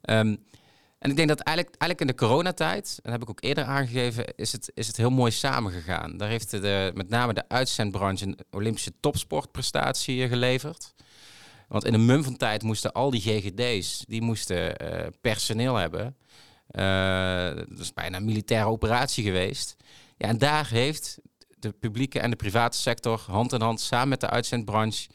Ehm, 0.02 0.36
en 0.98 1.10
ik 1.10 1.16
denk 1.16 1.28
dat 1.28 1.40
eigenlijk, 1.40 1.76
eigenlijk 1.78 2.00
in 2.00 2.06
de 2.16 2.26
coronatijd, 2.26 2.88
en 2.88 3.00
dat 3.02 3.12
heb 3.12 3.22
ik 3.22 3.30
ook 3.30 3.42
eerder 3.42 3.64
aangegeven, 3.64 4.34
is 4.36 4.52
het, 4.52 4.70
is 4.74 4.86
het 4.86 4.96
heel 4.96 5.10
mooi 5.10 5.30
samengegaan. 5.30 6.16
Daar 6.16 6.28
heeft 6.28 6.50
de, 6.50 6.90
met 6.94 7.08
name 7.08 7.32
de 7.34 7.48
uitzendbranche 7.48 8.26
een 8.26 8.38
Olympische 8.50 8.92
topsportprestatie 9.00 10.22
eh, 10.22 10.28
geleverd. 10.28 10.94
Want 11.68 11.84
in 11.84 11.94
een 11.94 12.06
mum 12.06 12.24
van 12.24 12.36
tijd 12.36 12.62
moesten 12.62 12.92
al 12.92 13.10
die 13.10 13.20
GGD's, 13.20 14.04
die 14.08 14.22
moesten 14.22 14.76
eh, 14.76 15.06
personeel 15.20 15.74
hebben. 15.74 16.16
Eh, 16.72 17.54
dat 17.68 17.78
is 17.78 17.92
bijna 17.94 18.16
een 18.16 18.24
militaire 18.24 18.68
operatie 18.68 19.24
geweest. 19.24 19.76
Ja, 20.16 20.28
en 20.28 20.38
daar 20.38 20.68
heeft 20.68 21.18
de 21.58 21.72
publieke 21.72 22.20
en 22.20 22.30
de 22.30 22.36
private 22.36 22.76
sector 22.78 23.22
hand 23.26 23.52
in 23.52 23.60
hand 23.60 23.80
samen 23.80 24.08
met 24.08 24.20
de 24.20 24.30
uitzendbranche 24.30 25.08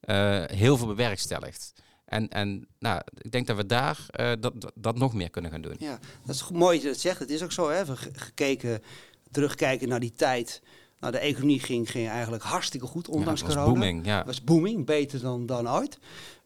eh, 0.00 0.42
heel 0.46 0.76
veel 0.76 0.86
bewerkstelligd. 0.86 1.72
En, 2.04 2.28
en 2.28 2.66
nou, 2.78 3.00
ik 3.18 3.30
denk 3.32 3.46
dat 3.46 3.56
we 3.56 3.66
daar 3.66 3.98
eh, 4.10 4.32
dat, 4.40 4.60
dat, 4.60 4.72
dat 4.74 4.98
nog 4.98 5.14
meer 5.14 5.30
kunnen 5.30 5.50
gaan 5.50 5.60
doen. 5.60 5.76
Ja, 5.78 5.98
dat 6.24 6.34
is 6.34 6.48
mooi 6.50 6.74
dat 6.76 6.82
je 6.82 6.88
dat 6.92 7.00
zegt. 7.00 7.18
Het 7.18 7.30
is 7.30 7.42
ook 7.42 7.52
zo, 7.52 7.70
hè. 7.70 7.84
We 7.84 7.96
ge- 7.96 8.10
gekeken, 8.12 8.82
terugkijken 9.30 9.88
naar 9.88 10.00
die 10.00 10.12
tijd. 10.12 10.62
Nou, 11.00 11.12
de 11.12 11.18
economie 11.18 11.60
ging, 11.60 11.90
ging 11.90 12.08
eigenlijk 12.08 12.42
hartstikke 12.42 12.86
goed, 12.86 13.08
ondanks 13.08 13.40
ja, 13.40 13.46
was 13.46 13.54
corona. 13.56 13.72
booming. 13.72 14.06
Ja. 14.06 14.16
Het 14.16 14.26
was 14.26 14.44
booming, 14.44 14.86
beter 14.86 15.20
dan, 15.20 15.46
dan 15.46 15.70
ooit. 15.70 15.98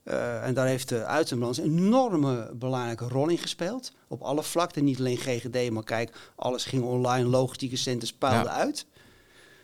Eh, 0.03 0.47
en 0.47 0.55
daar 0.55 0.67
heeft 0.67 0.89
de 0.89 1.05
uitzendbalans 1.05 1.59
een 1.59 1.79
enorme 1.79 2.51
belangrijke 2.55 3.09
rol 3.09 3.29
in 3.29 3.39
gespeeld. 3.39 3.93
Op 4.09 4.23
alle 4.23 4.43
vlakten, 4.43 4.85
niet 4.85 4.99
alleen 4.99 5.17
GGD, 5.17 5.71
maar 5.71 5.85
kijk, 5.85 6.17
alles 6.37 6.65
ging 6.65 6.83
online, 6.83 7.29
logistieke 7.29 7.77
centers 7.77 8.13
puilden 8.13 8.53
Ja. 8.53 8.59
uit. 8.59 8.87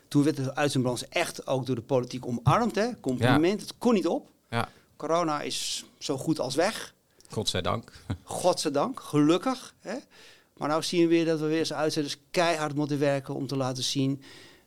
Toen 0.08 0.22
werd 0.24 0.36
de 0.36 0.54
uitzendbalans 0.54 1.08
echt 1.08 1.46
ook 1.46 1.66
door 1.66 1.74
de 1.74 1.82
politiek 1.82 2.26
omarmd. 2.26 2.74
Hè? 2.74 3.00
Compliment, 3.00 3.60
het 3.60 3.78
kon 3.78 3.94
niet 3.94 4.06
op. 4.06 4.30
Ja. 4.50 4.68
Corona 4.96 5.40
is 5.40 5.84
zo 5.98 6.16
goed 6.16 6.40
als 6.40 6.54
weg. 6.54 6.94
Godzijdank. 7.30 7.92
Godzijdank, 8.22 9.00
gelukkig. 9.00 9.74
Hè? 9.80 9.94
Maar 10.56 10.68
nou 10.68 10.82
zien 10.82 11.00
we 11.00 11.06
weer 11.08 11.24
dat 11.24 11.40
we 11.40 11.46
weer 11.46 11.58
als 11.58 11.72
uitzenders 11.72 12.16
keihard 12.30 12.74
moeten 12.74 12.98
werken 12.98 13.34
om 13.34 13.46
te 13.46 13.56
laten 13.56 13.82
zien, 13.82 14.22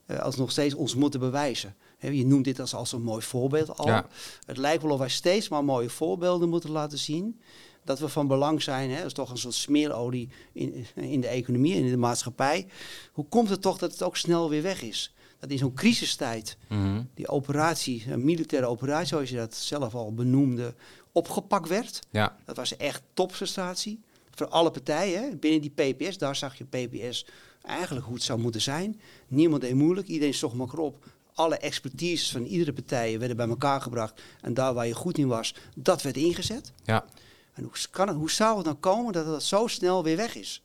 eh 0.05 0.19
als 0.19 0.35
nog 0.35 0.51
steeds 0.51 0.73
ons 0.73 0.95
moeten 0.95 1.19
bewijzen. 1.19 1.75
Je 1.99 2.25
noemt 2.25 2.43
dit 2.43 2.59
als, 2.59 2.73
als 2.75 2.91
een 2.91 3.01
mooi 3.01 3.21
voorbeeld 3.21 3.77
al. 3.77 3.87
Ja. 3.87 4.07
Het 4.45 4.57
lijkt 4.57 4.83
wel 4.83 4.91
of 4.91 4.99
wij 4.99 5.09
steeds 5.09 5.49
maar 5.49 5.63
mooie 5.65 5.89
voorbeelden 5.89 6.49
moeten 6.49 6.71
laten 6.71 6.97
zien. 6.97 7.39
Dat 7.83 7.99
we 7.99 8.07
van 8.09 8.27
belang 8.27 8.61
zijn, 8.61 8.89
hè? 8.89 8.97
dat 8.97 9.05
is 9.05 9.13
toch 9.13 9.29
een 9.29 9.37
soort 9.37 9.53
smeerolie 9.53 10.29
in, 10.53 10.85
in 10.95 11.21
de 11.21 11.27
economie 11.27 11.75
en 11.75 11.83
in 11.83 11.89
de 11.89 11.97
maatschappij. 11.97 12.67
Hoe 13.11 13.25
komt 13.29 13.49
het 13.49 13.61
toch 13.61 13.77
dat 13.77 13.91
het 13.91 14.03
ook 14.03 14.17
snel 14.17 14.49
weer 14.49 14.61
weg 14.61 14.81
is? 14.81 15.13
Dat 15.39 15.49
in 15.49 15.57
zo'n 15.57 15.73
crisistijd 15.73 16.57
Mhm. 16.69 17.03
die 17.13 17.27
operatie, 17.27 18.03
een 18.09 18.25
militaire 18.25 18.67
operatie, 18.67 19.07
zoals 19.07 19.29
je 19.29 19.35
dat 19.35 19.55
zelf 19.55 19.95
al 19.95 20.13
benoemde, 20.13 20.73
opgepakt 21.11 21.67
werd. 21.69 21.99
Ja. 22.11 22.37
Dat 22.45 22.55
was 22.55 22.77
echt 22.77 23.01
topprestatie. 23.13 23.99
Voor 24.31 24.47
alle 24.47 24.71
partijen. 24.71 25.21
hè. 25.23 25.35
Binnen 25.35 25.61
die 25.61 25.69
PPS, 25.93 26.17
daar 26.17 26.35
zag 26.35 26.57
je 26.57 26.63
PPS 26.65 27.25
eigenlijk 27.61 28.05
hoe 28.05 28.15
het 28.15 28.23
zou 28.23 28.39
moeten 28.39 28.61
zijn. 28.61 28.99
Niemand 29.27 29.61
deed 29.61 29.75
moeilijk, 29.75 30.07
iedereen 30.07 30.33
zocht 30.33 30.55
maar 30.55 30.73
op. 30.77 31.05
Alle 31.39 31.57
expertises 31.57 32.31
van 32.31 32.45
iedere 32.45 32.73
partij 32.73 33.19
werden 33.19 33.37
bij 33.37 33.47
elkaar 33.47 33.81
gebracht. 33.81 34.21
En 34.41 34.53
daar 34.53 34.73
waar 34.73 34.87
je 34.87 34.93
goed 34.93 35.17
in 35.17 35.27
was, 35.27 35.53
dat 35.75 36.01
werd 36.01 36.17
ingezet. 36.17 36.71
Ja. 36.83 37.05
En 37.53 37.63
hoe, 37.63 37.71
kan 37.91 38.07
het, 38.07 38.17
hoe 38.17 38.31
zou 38.31 38.55
het 38.55 38.65
dan 38.65 38.79
komen 38.79 39.13
dat 39.13 39.25
het 39.25 39.43
zo 39.43 39.67
snel 39.67 40.03
weer 40.03 40.17
weg 40.17 40.35
is? 40.35 40.63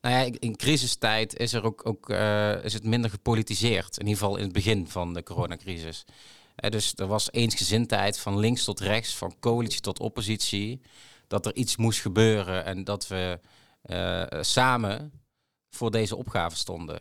Nou 0.00 0.14
ja, 0.14 0.36
in 0.38 0.56
crisistijd 0.56 1.36
is, 1.36 1.52
er 1.52 1.64
ook, 1.64 1.86
ook, 1.86 2.10
uh, 2.10 2.64
is 2.64 2.72
het 2.72 2.84
minder 2.84 3.10
gepolitiseerd. 3.10 3.98
In 3.98 4.06
ieder 4.06 4.22
geval 4.22 4.36
in 4.36 4.42
het 4.44 4.52
begin 4.52 4.88
van 4.88 5.14
de 5.14 5.22
coronacrisis. 5.22 6.04
Uh, 6.64 6.70
dus 6.70 6.92
er 6.96 7.06
was 7.06 7.32
eensgezindheid 7.32 8.18
van 8.18 8.38
links 8.38 8.64
tot 8.64 8.80
rechts, 8.80 9.16
van 9.16 9.36
coalitie 9.40 9.80
tot 9.80 10.00
oppositie. 10.00 10.80
Dat 11.26 11.46
er 11.46 11.54
iets 11.54 11.76
moest 11.76 12.00
gebeuren 12.00 12.64
en 12.64 12.84
dat 12.84 13.08
we 13.08 13.40
uh, 13.86 14.42
samen 14.42 15.12
voor 15.70 15.90
deze 15.90 16.16
opgave 16.16 16.56
stonden. 16.56 17.00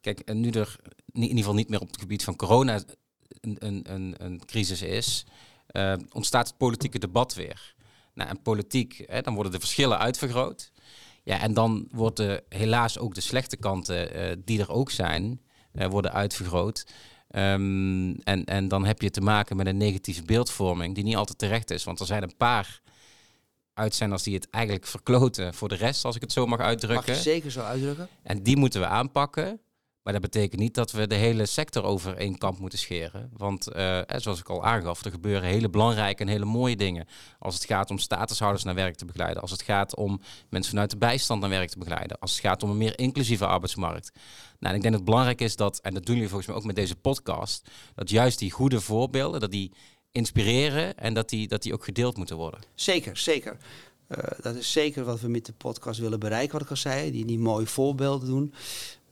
Kijk, 0.00 0.20
en 0.20 0.40
nu 0.40 0.50
er 0.50 0.76
in 1.16 1.22
ieder 1.22 1.36
geval 1.36 1.54
niet 1.54 1.68
meer 1.68 1.80
op 1.80 1.90
het 1.90 2.00
gebied 2.00 2.24
van 2.24 2.36
corona 2.36 2.80
een, 3.40 3.56
een, 3.58 3.94
een, 3.94 4.14
een 4.18 4.44
crisis 4.44 4.82
is, 4.82 5.26
ontstaat 6.12 6.46
het 6.46 6.56
politieke 6.56 6.98
debat 6.98 7.34
weer. 7.34 7.74
Nou, 8.14 8.30
en 8.30 8.42
politiek, 8.42 9.04
hè, 9.06 9.20
dan 9.20 9.34
worden 9.34 9.52
de 9.52 9.60
verschillen 9.60 9.98
uitvergroot. 9.98 10.72
Ja, 11.22 11.40
en 11.40 11.54
dan 11.54 11.88
worden 11.90 12.42
helaas 12.48 12.98
ook 12.98 13.14
de 13.14 13.20
slechte 13.20 13.56
kanten, 13.56 14.16
uh, 14.16 14.36
die 14.44 14.60
er 14.60 14.70
ook 14.70 14.90
zijn, 14.90 15.40
uh, 15.72 15.86
worden 15.86 16.12
uitvergroot. 16.12 16.86
Um, 17.30 18.14
en, 18.20 18.44
en 18.44 18.68
dan 18.68 18.84
heb 18.84 19.02
je 19.02 19.10
te 19.10 19.20
maken 19.20 19.56
met 19.56 19.66
een 19.66 19.76
negatieve 19.76 20.22
beeldvorming 20.22 20.94
die 20.94 21.04
niet 21.04 21.16
altijd 21.16 21.38
terecht 21.38 21.70
is. 21.70 21.84
Want 21.84 22.00
er 22.00 22.06
zijn 22.06 22.22
een 22.22 22.36
paar 22.36 22.80
uitzenders 23.74 24.22
die 24.22 24.34
het 24.34 24.50
eigenlijk 24.50 24.86
verkloten 24.86 25.54
voor 25.54 25.68
de 25.68 25.74
rest, 25.74 26.04
als 26.04 26.16
ik 26.16 26.20
het 26.20 26.32
zo 26.32 26.46
mag 26.46 26.60
uitdrukken. 26.60 27.06
Mag 27.06 27.16
je 27.16 27.22
zeker 27.22 27.50
zo 27.50 27.60
uitdrukken. 27.60 28.08
En 28.22 28.42
die 28.42 28.56
moeten 28.56 28.80
we 28.80 28.86
aanpakken. 28.86 29.60
Maar 30.06 30.14
dat 30.14 30.30
betekent 30.30 30.60
niet 30.60 30.74
dat 30.74 30.92
we 30.92 31.06
de 31.06 31.14
hele 31.14 31.46
sector 31.46 31.82
over 31.82 32.16
één 32.16 32.38
kant 32.38 32.58
moeten 32.58 32.78
scheren. 32.78 33.30
Want 33.36 33.68
uh, 33.76 34.00
zoals 34.16 34.38
ik 34.38 34.48
al 34.48 34.64
aangaf, 34.64 35.04
er 35.04 35.10
gebeuren 35.10 35.48
hele 35.48 35.70
belangrijke 35.70 36.22
en 36.22 36.28
hele 36.28 36.44
mooie 36.44 36.76
dingen. 36.76 37.06
Als 37.38 37.54
het 37.54 37.64
gaat 37.64 37.90
om 37.90 37.98
statushouders 37.98 38.64
naar 38.64 38.74
werk 38.74 38.94
te 38.94 39.04
begeleiden. 39.04 39.42
Als 39.42 39.50
het 39.50 39.62
gaat 39.62 39.96
om 39.96 40.20
mensen 40.50 40.70
vanuit 40.70 40.90
de 40.90 40.96
bijstand 40.96 41.40
naar 41.40 41.50
werk 41.50 41.68
te 41.70 41.78
begeleiden. 41.78 42.18
Als 42.18 42.30
het 42.30 42.40
gaat 42.40 42.62
om 42.62 42.70
een 42.70 42.76
meer 42.76 42.98
inclusieve 42.98 43.46
arbeidsmarkt. 43.46 44.12
Nou, 44.58 44.74
ik 44.74 44.80
denk 44.80 44.82
dat 44.82 44.92
het 44.92 45.04
belangrijk 45.04 45.40
is 45.40 45.56
dat, 45.56 45.80
en 45.80 45.94
dat 45.94 46.06
doen 46.06 46.14
jullie 46.14 46.30
volgens 46.30 46.48
mij 46.48 46.58
ook 46.58 46.66
met 46.66 46.76
deze 46.76 46.96
podcast, 46.96 47.70
dat 47.94 48.10
juist 48.10 48.38
die 48.38 48.50
goede 48.50 48.80
voorbeelden, 48.80 49.40
dat 49.40 49.50
die 49.50 49.72
inspireren 50.12 50.96
en 50.96 51.14
dat 51.14 51.28
die, 51.28 51.48
dat 51.48 51.62
die 51.62 51.72
ook 51.72 51.84
gedeeld 51.84 52.16
moeten 52.16 52.36
worden. 52.36 52.60
Zeker, 52.74 53.16
zeker. 53.16 53.56
Uh, 54.08 54.18
dat 54.42 54.54
is 54.54 54.72
zeker 54.72 55.04
wat 55.04 55.20
we 55.20 55.28
met 55.28 55.46
de 55.46 55.52
podcast 55.52 56.00
willen 56.00 56.20
bereiken, 56.20 56.52
wat 56.52 56.62
ik 56.62 56.70
al 56.70 56.76
zei. 56.76 57.10
Die, 57.10 57.24
die 57.24 57.38
mooie 57.38 57.66
voorbeelden 57.66 58.28
doen. 58.28 58.54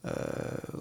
Uh, 0.05 0.11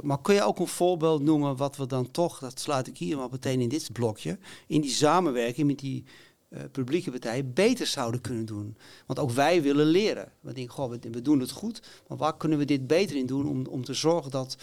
maar 0.03 0.21
kun 0.21 0.35
je 0.35 0.43
ook 0.43 0.59
een 0.59 0.67
voorbeeld 0.67 1.23
noemen 1.23 1.57
wat 1.57 1.77
we 1.77 1.87
dan 1.87 2.11
toch, 2.11 2.39
dat 2.39 2.61
sluit 2.61 2.87
ik 2.87 2.99
hier 2.99 3.17
maar 3.17 3.29
meteen 3.31 3.61
in 3.61 3.69
dit 3.69 3.93
blokje, 3.93 4.39
in 4.67 4.81
die 4.81 4.91
samenwerking 4.91 5.67
met 5.67 5.79
die 5.79 6.05
uh, 6.49 6.61
publieke 6.73 7.11
partijen 7.11 7.53
beter 7.53 7.87
zouden 7.87 8.21
kunnen 8.21 8.45
doen. 8.45 8.77
Want 9.07 9.19
ook 9.19 9.31
wij 9.31 9.63
willen 9.63 9.87
leren. 9.87 10.33
We 10.41 10.53
denken, 10.53 10.75
goh, 10.75 10.91
we, 10.91 10.99
we, 11.11 11.23
doen 11.23 11.41
het 11.41 11.51
goed, 11.51 11.83
maar 12.09 12.19
waar 12.19 12.37
kunnen 12.37 12.59
we 12.59 12.65
dit 12.65 12.87
beter 12.87 13.17
in 13.17 13.27
doen 13.27 13.49
om, 13.49 13.67
om 13.67 13.85
te 13.85 13.95
zorgen 13.95 14.31
dat, 14.31 14.57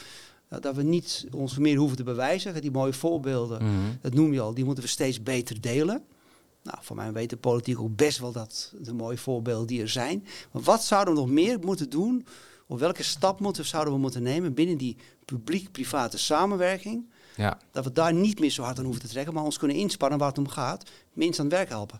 uh, 0.49 0.59
dat 0.59 0.75
we 0.75 0.83
niet 0.83 1.27
ons 1.31 1.57
meer 1.57 1.77
hoeven 1.77 1.97
te 1.97 2.03
bewijzen. 2.03 2.61
Die 2.61 2.71
mooie 2.71 2.93
voorbeelden, 2.93 3.63
mm 3.63 3.69
-hmm. 3.69 3.97
dat 4.01 4.13
noem 4.13 4.33
je 4.33 4.39
al, 4.39 4.53
die 4.53 4.65
moeten 4.65 4.83
we 4.83 4.89
steeds 4.89 5.23
beter 5.23 5.61
delen. 5.61 6.03
Nou, 6.63 6.77
voor 6.81 6.95
mij 6.95 7.11
weet 7.11 7.29
de 7.29 7.37
politiek 7.37 7.79
ook 7.79 7.95
best 7.95 8.19
wel 8.19 8.31
dat 8.31 8.73
de 8.81 8.93
mooie 8.93 9.17
voorbeelden 9.17 9.67
die 9.67 9.81
er 9.81 9.89
zijn. 9.89 10.25
Maar 10.51 10.61
wat 10.61 10.83
zouden 10.83 11.13
we 11.13 11.19
nog 11.19 11.29
meer 11.29 11.59
moeten 11.59 11.89
doen 11.89 12.25
of 12.71 12.79
welke 12.79 13.03
stap 13.03 13.39
moeten, 13.39 13.65
zouden 13.65 13.93
we 13.93 13.99
moeten 13.99 14.23
nemen 14.23 14.53
binnen 14.53 14.77
die 14.77 14.97
publiek-private 15.25 16.17
samenwerking? 16.17 17.11
Ja. 17.35 17.57
Dat 17.71 17.83
we 17.83 17.91
daar 17.91 18.13
niet 18.13 18.39
meer 18.39 18.49
zo 18.49 18.63
hard 18.63 18.77
aan 18.77 18.83
hoeven 18.83 19.01
te 19.01 19.07
trekken, 19.07 19.33
maar 19.33 19.43
ons 19.43 19.57
kunnen 19.57 19.77
inspannen 19.77 20.19
waar 20.19 20.27
het 20.27 20.37
om 20.37 20.47
gaat. 20.47 20.89
Mensen 21.13 21.43
aan 21.43 21.49
het 21.49 21.57
werk 21.57 21.69
helpen. 21.69 21.99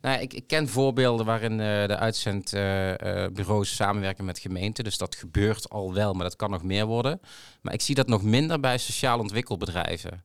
Nou, 0.00 0.20
ik, 0.20 0.34
ik 0.34 0.46
ken 0.46 0.68
voorbeelden 0.68 1.26
waarin 1.26 1.52
uh, 1.52 1.58
de 1.58 1.96
uitzendbureaus 1.96 3.66
uh, 3.66 3.72
uh, 3.72 3.76
samenwerken 3.76 4.24
met 4.24 4.38
gemeenten. 4.38 4.84
Dus 4.84 4.98
dat 4.98 5.16
gebeurt 5.16 5.68
al 5.68 5.94
wel, 5.94 6.12
maar 6.12 6.24
dat 6.24 6.36
kan 6.36 6.50
nog 6.50 6.62
meer 6.62 6.86
worden. 6.86 7.20
Maar 7.62 7.74
ik 7.74 7.80
zie 7.80 7.94
dat 7.94 8.08
nog 8.08 8.22
minder 8.22 8.60
bij 8.60 8.78
sociaal 8.78 9.18
ontwikkelbedrijven. 9.18 10.24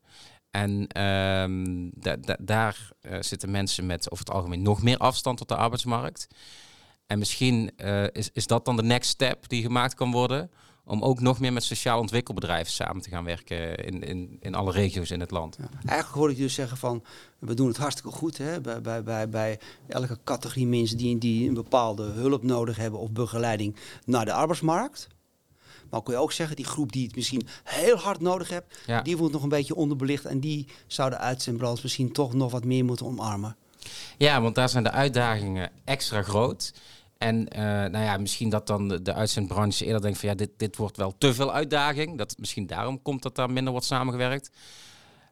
En 0.52 1.02
um, 1.04 1.92
da 1.94 2.16
da 2.16 2.38
daar 2.40 2.90
uh, 3.02 3.18
zitten 3.20 3.52
mensen 3.52 3.86
met 3.86 4.12
over 4.12 4.26
het 4.26 4.34
algemeen 4.34 4.62
nog 4.62 4.82
meer 4.82 4.98
afstand 4.98 5.38
tot 5.38 5.48
de 5.48 5.56
arbeidsmarkt. 5.56 6.28
En 7.08 7.20
misschien 7.20 7.72
uh, 7.78 8.04
is, 8.12 8.30
is 8.34 8.48
dat 8.48 8.66
dan 8.66 8.76
de 8.76 8.84
next 8.84 9.10
step 9.10 9.50
die 9.50 9.62
gemaakt 9.62 9.94
kan 9.94 10.12
worden. 10.12 10.52
Om 10.86 11.04
ook 11.04 11.20
nog 11.20 11.40
meer 11.40 11.54
met 11.54 11.64
sociaal 11.64 12.00
ontwikkelbedrijven 12.00 12.72
samen 12.72 13.02
te 13.02 13.10
gaan 13.10 13.24
werken 13.24 13.76
in, 13.86 14.04
in, 14.04 14.38
in 14.40 14.56
alle 14.56 14.72
regio's 14.72 15.12
in 15.12 15.20
het 15.20 15.32
land. 15.32 15.58
Ja. 15.60 15.70
Eigenlijk 15.86 16.20
hoor 16.20 16.30
ik 16.30 16.38
dus 16.38 16.54
zeggen 16.54 16.78
van 16.78 17.04
we 17.40 17.54
doen 17.54 17.68
het 17.68 17.78
hartstikke 17.78 18.12
goed 18.12 18.38
hè, 18.38 18.62
bij, 18.62 18.82
bij, 18.82 19.04
bij, 19.04 19.30
bij 19.30 19.60
elke 19.88 20.20
categorie 20.24 20.68
mensen 20.68 20.98
die, 20.98 21.18
die 21.18 21.48
een 21.48 21.54
bepaalde 21.54 22.04
hulp 22.04 22.44
nodig 22.44 22.78
hebben 22.78 23.00
of 23.00 23.12
begeleiding 23.12 23.76
naar 24.06 24.26
de 24.26 24.34
arbeidsmarkt. 24.34 25.08
Maar 25.90 26.04
kun 26.04 26.14
je 26.14 26.20
ook 26.20 26.32
zeggen, 26.32 26.56
die 26.56 26.66
groep 26.66 26.92
die 26.92 27.06
het 27.06 27.16
misschien 27.16 27.48
heel 27.64 27.98
hard 27.98 28.20
nodig 28.20 28.50
hebt, 28.50 28.80
ja. 28.86 29.02
die 29.02 29.18
wordt 29.18 29.34
nog 29.34 29.44
een 29.44 29.50
beetje 29.50 29.76
onderbelicht. 29.76 30.26
En 30.26 30.40
die 30.40 30.68
zouden 30.88 31.20
uitzendbrands 31.20 31.82
misschien 31.82 32.12
toch 32.12 32.34
nog 32.34 32.52
wat 32.52 32.66
meer 32.66 32.86
moeten 32.86 33.06
omarmen. 33.06 33.56
Ja, 34.18 34.42
want 34.42 34.56
daar 34.56 34.70
zijn 34.70 34.84
de 34.84 34.92
uitdagingen 34.92 35.72
extra 35.86 36.22
groot. 36.22 36.74
En 37.18 37.48
uh, 37.56 37.62
nou 37.64 37.98
ja, 37.98 38.18
misschien 38.18 38.50
dat 38.50 38.68
dan 38.68 38.88
de, 38.88 39.14
uitzendbranche 39.14 39.86
eerder 39.86 40.02
denkt 40.02 40.18
van 40.20 40.30
ja, 40.30 40.36
dit, 40.36 40.50
dit 40.58 40.78
wordt 40.78 40.98
wel 40.98 41.18
te 41.18 41.34
veel 41.34 41.54
uitdaging. 41.54 42.18
Dat 42.18 42.38
misschien 42.38 42.68
daarom 42.68 43.02
komt 43.02 43.22
dat 43.22 43.36
daar 43.36 43.52
minder 43.52 43.72
wordt 43.72 43.88
samengewerkt. 43.88 44.50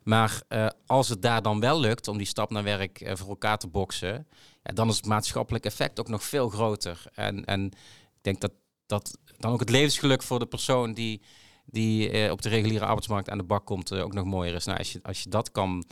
Maar 0.03 0.41
uh, 0.49 0.67
als 0.85 1.09
het 1.09 1.21
daar 1.21 1.41
dan 1.41 1.59
wel 1.59 1.79
lukt 1.79 2.07
om 2.07 2.17
die 2.17 2.27
stap 2.27 2.49
naar 2.49 2.63
werk 2.63 3.01
uh, 3.01 3.11
voor 3.15 3.29
elkaar 3.29 3.57
te 3.57 3.67
boksen, 3.67 4.27
ja, 4.63 4.73
dan 4.73 4.89
is 4.89 4.95
het 4.95 5.05
maatschappelijk 5.05 5.65
effect 5.65 5.99
ook 5.99 6.07
nog 6.07 6.23
veel 6.23 6.49
groter. 6.49 7.03
En, 7.13 7.45
en 7.45 7.65
ik 7.65 8.21
denk 8.21 8.41
dat, 8.41 8.51
dat 8.85 9.17
dan 9.37 9.51
ook 9.51 9.59
het 9.59 9.69
levensgeluk 9.69 10.23
voor 10.23 10.39
de 10.39 10.45
persoon 10.45 10.93
die, 10.93 11.21
die 11.65 12.31
op 12.31 12.41
de 12.41 12.49
reguliere 12.49 12.85
arbeidsmarkt 12.85 13.29
aan 13.29 13.37
de 13.37 13.43
bak 13.43 13.65
komt 13.65 13.93
ook 13.93 14.13
nog 14.13 14.25
mooier 14.25 14.55
is. 14.55 14.65
Nou, 14.65 14.77
als 14.77 14.91
je, 14.91 14.99
als 15.03 15.23
je 15.23 15.29
dat 15.29 15.51
kan 15.51 15.85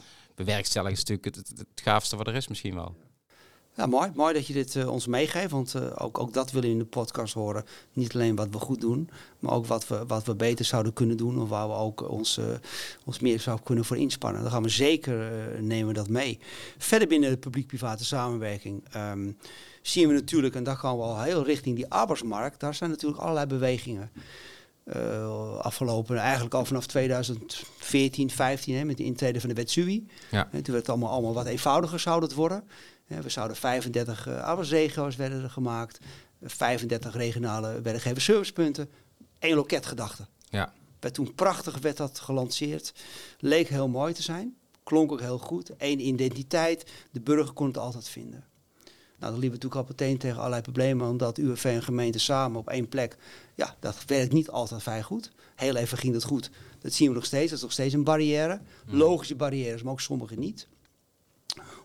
bewerkstelligen, 0.46 0.98
is 0.98 1.04
natuurlijk 1.04 1.36
het, 1.36 1.82
gaafste 1.84 2.16
wat 2.16 2.28
er 2.28 2.36
is 2.36 2.48
misschien 2.48 2.76
wel. 2.76 2.96
Ja, 3.76 3.86
mooi. 3.86 4.12
Mooi 4.16 4.34
dat 4.34 4.48
je 4.48 4.54
dit 4.54 4.76
uh, 4.76 4.92
ons 4.92 5.08
meegeeft, 5.08 5.52
want 5.52 5.76
uh, 5.76 5.92
ook, 5.96 6.20
ook 6.20 6.34
dat 6.34 6.52
willen 6.52 6.68
we 6.68 6.74
in 6.74 6.82
de 6.82 6.86
podcast 6.86 7.34
horen. 7.34 7.66
Niet 7.94 8.14
alleen 8.14 8.36
wat 8.36 8.50
we 8.50 8.58
goed 8.58 8.82
doen, 8.82 9.10
maar 9.40 9.54
ook 9.54 9.66
wat 9.66 9.88
we, 9.88 10.06
wat 10.06 10.26
we 10.26 10.36
beter 10.36 10.66
zouden 10.66 10.94
kunnen 10.94 11.18
doen 11.18 11.42
of 11.42 11.50
waar 11.50 11.68
we 11.68 11.74
ook 11.74 12.10
ons, 12.10 12.38
uh, 12.38 12.46
ons 13.06 13.20
meer 13.20 13.40
zouden 13.40 13.66
kunnen 13.66 13.86
voor 13.86 13.98
inspannen. 13.98 14.42
Dan 14.42 14.52
gaan 14.52 14.64
we 14.64 14.70
zeker, 14.70 15.32
nemen 15.62 15.94
dat 15.94 16.10
mee. 16.10 16.40
Verder 16.78 17.08
binnen 17.08 17.30
de 17.30 17.38
publiek-private 17.38 18.06
samenwerking 18.06 18.84
um, 18.96 19.38
zien 19.82 20.08
we 20.08 20.14
natuurlijk, 20.14 20.56
en 20.56 20.64
daar 20.64 20.78
gaan 20.78 20.98
we 20.98 21.04
al 21.04 21.22
heel 21.22 21.46
richting 21.46 21.76
die 21.76 21.90
arbeidsmarkt, 21.90 22.60
daar 22.60 22.76
zijn 22.76 22.90
natuurlijk 22.90 23.22
allerlei 23.22 23.46
bewegingen. 23.46 24.12
Uh, 24.96 25.58
afgelopen, 25.58 26.18
eigenlijk 26.18 26.54
al 26.54 26.66
vanaf 26.66 26.86
2014, 26.88 28.30
15, 28.30 28.76
hè, 28.76 28.84
met 28.84 28.98
de 28.98 29.04
intrede 29.04 29.40
van 29.40 29.50
de 29.50 29.56
wet 29.56 29.72
SUI. 29.72 30.08
Ja. 30.32 30.50
En 30.52 30.64
toen 30.64 30.74
werd 30.74 30.86
het 30.86 30.90
allemaal, 30.90 31.10
allemaal 31.10 31.34
wat 31.34 31.46
eenvoudiger 31.46 32.00
zou 32.00 32.22
het 32.22 32.34
worden. 32.34 32.64
Ja, 33.08 33.22
we 33.22 33.30
zouden 33.30 33.58
35 33.58 34.28
uh, 34.28 34.44
arbeidsregio's 34.44 35.16
werden 35.16 35.44
er 35.44 35.50
gemaakt, 35.50 36.00
35 36.42 37.14
regionale 37.16 37.82
werkgeverservicepunten, 37.82 38.90
één 39.40 39.56
loketgedachte. 39.56 40.28
Ja. 40.50 40.74
Werd 41.00 41.14
toen 41.14 41.36
prachtig 41.36 41.78
werd 41.78 41.98
dat 41.98 42.20
gelanceerd, 42.20 42.94
leek 43.40 43.68
heel 43.68 43.88
mooi 43.88 44.14
te 44.14 44.22
zijn, 44.22 44.56
klonk 44.84 45.12
ook 45.12 45.22
heel 45.22 45.38
goed. 45.38 45.72
Eén 45.78 46.08
identiteit, 46.08 46.92
de 47.12 47.22
burger 47.22 47.54
kon 47.54 47.68
het 47.68 47.78
altijd 47.78 48.08
vinden. 48.08 48.44
Nou, 49.20 49.32
dan 49.32 49.42
liepen 49.42 49.60
we 49.60 49.66
natuurlijk 49.66 49.82
al 49.82 49.96
meteen 49.98 50.18
tegen 50.18 50.38
allerlei 50.38 50.62
problemen, 50.62 51.10
omdat 51.10 51.38
UWV 51.38 51.64
en 51.64 51.84
gemeente 51.84 52.20
samen 52.20 52.60
op 52.60 52.70
één 52.70 52.90
plek, 52.90 53.18
ja, 53.60 53.76
dat 53.80 54.06
werkt 54.06 54.34
niet 54.34 54.50
altijd 54.50 54.84
vrij 54.84 55.04
goed. 55.04 55.32
Heel 55.56 55.76
even 55.76 55.98
ging 55.98 56.14
dat 56.14 56.24
goed. 56.24 56.50
Dat 56.80 56.94
zien 56.94 57.08
we 57.08 57.14
nog 57.14 57.26
steeds, 57.26 57.50
dat 57.50 57.58
is 57.58 57.64
nog 57.64 57.72
steeds 57.72 57.94
een 57.94 58.04
barrière. 58.04 58.62
Logische 58.86 59.36
barrières, 59.36 59.84
maar 59.84 59.92
ook 59.92 60.02
sommige 60.02 60.36
niet. 60.36 60.68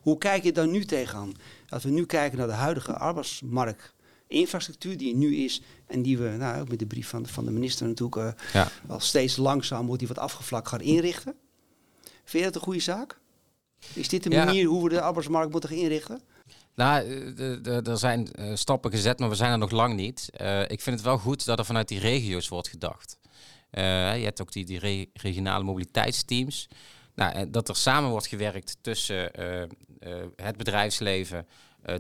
Hoe 0.03 0.19
kijk 0.19 0.43
je 0.43 0.53
daar 0.53 0.69
nu 0.69 0.85
tegenaan? 0.85 1.33
Als 1.69 1.85
we 1.85 1.91
nu 1.91 2.07
kijken 2.07 2.39
naar 2.39 2.47
de 2.47 2.53
huidige 2.53 2.93
arbeidsmarktinfrastructuur 2.93 4.97
die 4.97 5.13
er 5.13 5.19
nu 5.19 5.37
is 5.37 5.63
en 5.87 6.03
die 6.03 6.19
we, 6.19 6.29
nou, 6.29 6.61
ook 6.61 6.69
met 6.69 6.79
de 6.79 6.87
brief 6.87 7.09
van, 7.09 7.27
van 7.27 7.45
de 7.45 7.51
minister 7.51 7.87
natuurlijk, 7.87 8.17
uh, 8.17 8.29
ja. 8.53 8.69
al 8.87 9.01
steeds 9.01 9.37
langzaam 9.37 9.87
wordt 9.87 9.99
die 9.99 10.09
wat 10.09 10.19
afgevlakt 10.19 10.69
gaan 10.69 10.81
inrichten. 10.81 11.35
Vind 12.03 12.45
je 12.45 12.51
dat 12.51 12.55
een 12.55 12.61
goede 12.61 12.81
zaak? 12.81 13.19
Is 13.93 14.09
dit 14.09 14.23
de 14.23 14.31
manier 14.31 14.63
ja. 14.63 14.69
hoe 14.69 14.83
we 14.83 14.89
de 14.89 15.01
arbeidsmarkt 15.01 15.53
moeten 15.53 15.71
gaan 15.71 15.79
inrichten? 15.79 16.21
Nou, 16.75 17.07
er 17.65 17.99
zijn 17.99 18.29
uh, 18.39 18.51
stappen 18.55 18.91
gezet, 18.91 19.19
maar 19.19 19.29
we 19.29 19.35
zijn 19.35 19.53
er 19.53 19.59
nog 19.59 19.71
lang 19.71 19.95
niet. 19.95 20.31
Uh, 20.41 20.61
ik 20.63 20.81
vind 20.81 20.97
het 20.97 21.05
wel 21.05 21.19
goed 21.19 21.45
dat 21.45 21.59
er 21.59 21.65
vanuit 21.65 21.89
die 21.89 21.99
regio's 21.99 22.49
wordt 22.49 22.69
gedacht. 22.69 23.19
Je 23.71 23.81
hebt 24.23 24.41
ook 24.41 24.53
die, 24.53 24.65
die 24.65 24.79
re 24.79 25.09
regionale 25.13 25.65
mobiliteitsteams. 25.65 26.69
Nou, 27.15 27.51
dat 27.51 27.69
er 27.69 27.77
samen 27.77 28.11
wordt 28.11 28.27
gewerkt 28.27 28.77
tussen 28.81 29.31
het 30.37 30.57
bedrijfsleven, 30.57 31.47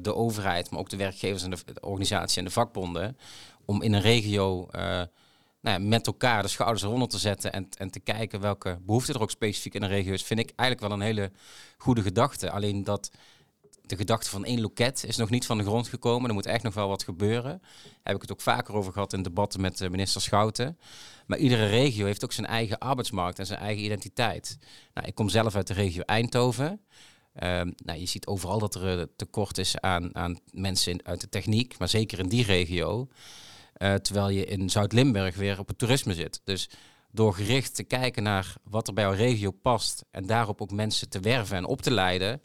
de 0.00 0.14
overheid, 0.14 0.70
maar 0.70 0.80
ook 0.80 0.88
de 0.88 0.96
werkgevers 0.96 1.42
en 1.42 1.50
de, 1.50 1.58
de 1.64 1.80
organisatie 1.80 2.38
en 2.38 2.44
de 2.44 2.50
vakbonden. 2.50 3.18
Om 3.64 3.82
in 3.82 3.92
een 3.92 4.00
regio 4.00 4.68
nou 4.72 5.08
ja, 5.60 5.78
met 5.78 6.06
elkaar 6.06 6.42
de 6.42 6.48
schouders 6.48 6.82
eronder 6.82 7.08
te 7.08 7.18
zetten 7.18 7.52
en, 7.52 7.68
en 7.78 7.90
te 7.90 8.00
kijken 8.00 8.40
welke 8.40 8.78
behoeften 8.82 9.14
er 9.14 9.20
ook 9.20 9.30
specifiek 9.30 9.74
in 9.74 9.82
een 9.82 9.88
regio 9.88 10.12
is, 10.12 10.22
vind 10.22 10.40
ik 10.40 10.52
eigenlijk 10.56 10.88
wel 10.88 10.98
een 10.98 11.04
hele 11.04 11.30
goede 11.78 12.02
gedachte. 12.02 12.50
Alleen 12.50 12.84
dat 12.84 13.10
de 13.86 13.96
gedachte 13.96 14.30
van 14.30 14.44
één 14.44 14.60
loket 14.60 15.04
is 15.06 15.16
nog 15.16 15.30
niet 15.30 15.46
van 15.46 15.58
de 15.58 15.64
grond 15.64 15.88
gekomen. 15.88 16.28
Er 16.28 16.34
moet 16.34 16.46
echt 16.46 16.62
nog 16.62 16.74
wel 16.74 16.88
wat 16.88 17.02
gebeuren. 17.02 17.58
Daar 17.60 18.00
heb 18.02 18.16
ik 18.16 18.22
het 18.22 18.32
ook 18.32 18.40
vaker 18.40 18.74
over 18.74 18.92
gehad 18.92 19.12
in 19.12 19.22
debatten 19.22 19.60
met 19.60 19.80
uh, 19.80 19.88
minister 19.88 20.20
Schouten. 20.20 20.78
Maar 21.26 21.38
iedere 21.38 21.66
regio 21.66 22.04
heeft 22.04 22.24
ook 22.24 22.32
zijn 22.32 22.46
eigen 22.46 22.78
arbeidsmarkt 22.78 23.38
en 23.38 23.46
zijn 23.46 23.58
eigen 23.58 23.84
identiteit. 23.84 24.58
Nou, 24.94 25.06
ik 25.06 25.14
kom 25.14 25.28
zelf 25.28 25.54
uit 25.54 25.66
de 25.66 25.74
regio 25.74 26.02
Eindhoven. 26.02 26.80
Ehm, 27.34 27.70
nou, 27.76 27.98
je 27.98 28.06
ziet 28.06 28.26
overal 28.26 28.58
dat 28.58 28.74
er 28.74 29.16
tekort 29.16 29.58
is 29.58 29.80
aan, 29.80 30.14
aan 30.16 30.38
mensen 30.50 31.04
uit 31.04 31.20
de 31.20 31.28
techniek, 31.28 31.78
maar 31.78 31.88
zeker 31.88 32.18
in 32.18 32.28
die 32.28 32.44
regio. 32.44 33.08
Uh, 33.78 33.94
terwijl 33.94 34.28
je 34.28 34.44
in 34.44 34.70
Zuid-Limburg 34.70 35.36
weer 35.36 35.58
op 35.58 35.68
het 35.68 35.78
toerisme 35.78 36.14
zit. 36.14 36.40
Dus 36.44 36.68
door 37.10 37.34
gericht 37.34 37.74
te 37.74 37.84
kijken 37.84 38.22
naar 38.22 38.54
wat 38.62 38.88
er 38.88 38.94
bij 38.94 39.04
jouw 39.04 39.12
regio 39.12 39.50
past 39.50 40.04
en 40.10 40.26
daarop 40.26 40.62
ook 40.62 40.70
mensen 40.70 41.08
te 41.08 41.20
werven 41.20 41.56
en 41.56 41.64
op 41.64 41.82
te 41.82 41.90
leiden, 41.90 42.42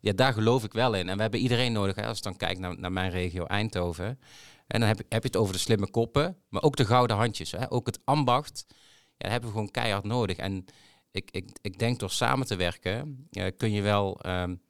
ja, 0.00 0.12
daar 0.12 0.32
geloof 0.32 0.64
ik 0.64 0.72
wel 0.72 0.94
in. 0.94 1.08
En 1.08 1.16
we 1.16 1.22
hebben 1.22 1.40
iedereen 1.40 1.72
nodig. 1.72 1.94
Hè, 1.94 2.06
als 2.06 2.16
ik 2.16 2.24
dan 2.24 2.36
kijk 2.36 2.58
naar, 2.58 2.78
naar 2.78 2.92
mijn 2.92 3.10
regio 3.10 3.44
Eindhoven. 3.44 4.18
En 4.66 4.80
dan 4.80 4.88
heb, 4.88 4.98
heb 4.98 5.22
je 5.22 5.28
het 5.28 5.36
over 5.36 5.52
de 5.52 5.58
slimme 5.60 5.90
koppen, 5.90 6.36
maar 6.48 6.62
ook 6.62 6.76
de 6.76 6.86
gouden 6.86 7.16
handjes. 7.16 7.50
Hè, 7.50 7.72
ook 7.72 7.86
het 7.86 8.00
ambacht. 8.04 8.66
Ja, 9.16 9.28
hebben 9.28 9.48
we 9.48 9.54
gewoon 9.54 9.70
keihard 9.70 10.04
nodig. 10.04 10.36
En 10.36 10.64
ik, 11.10 11.30
ik, 11.30 11.50
ik 11.62 11.78
denk 11.78 11.98
door 11.98 12.10
samen 12.10 12.46
te 12.46 12.56
werken 12.56 13.28
uh, 13.30 13.46
kun 13.56 13.72
je 13.72 13.82
wel 13.82 14.20
um, 14.26 14.60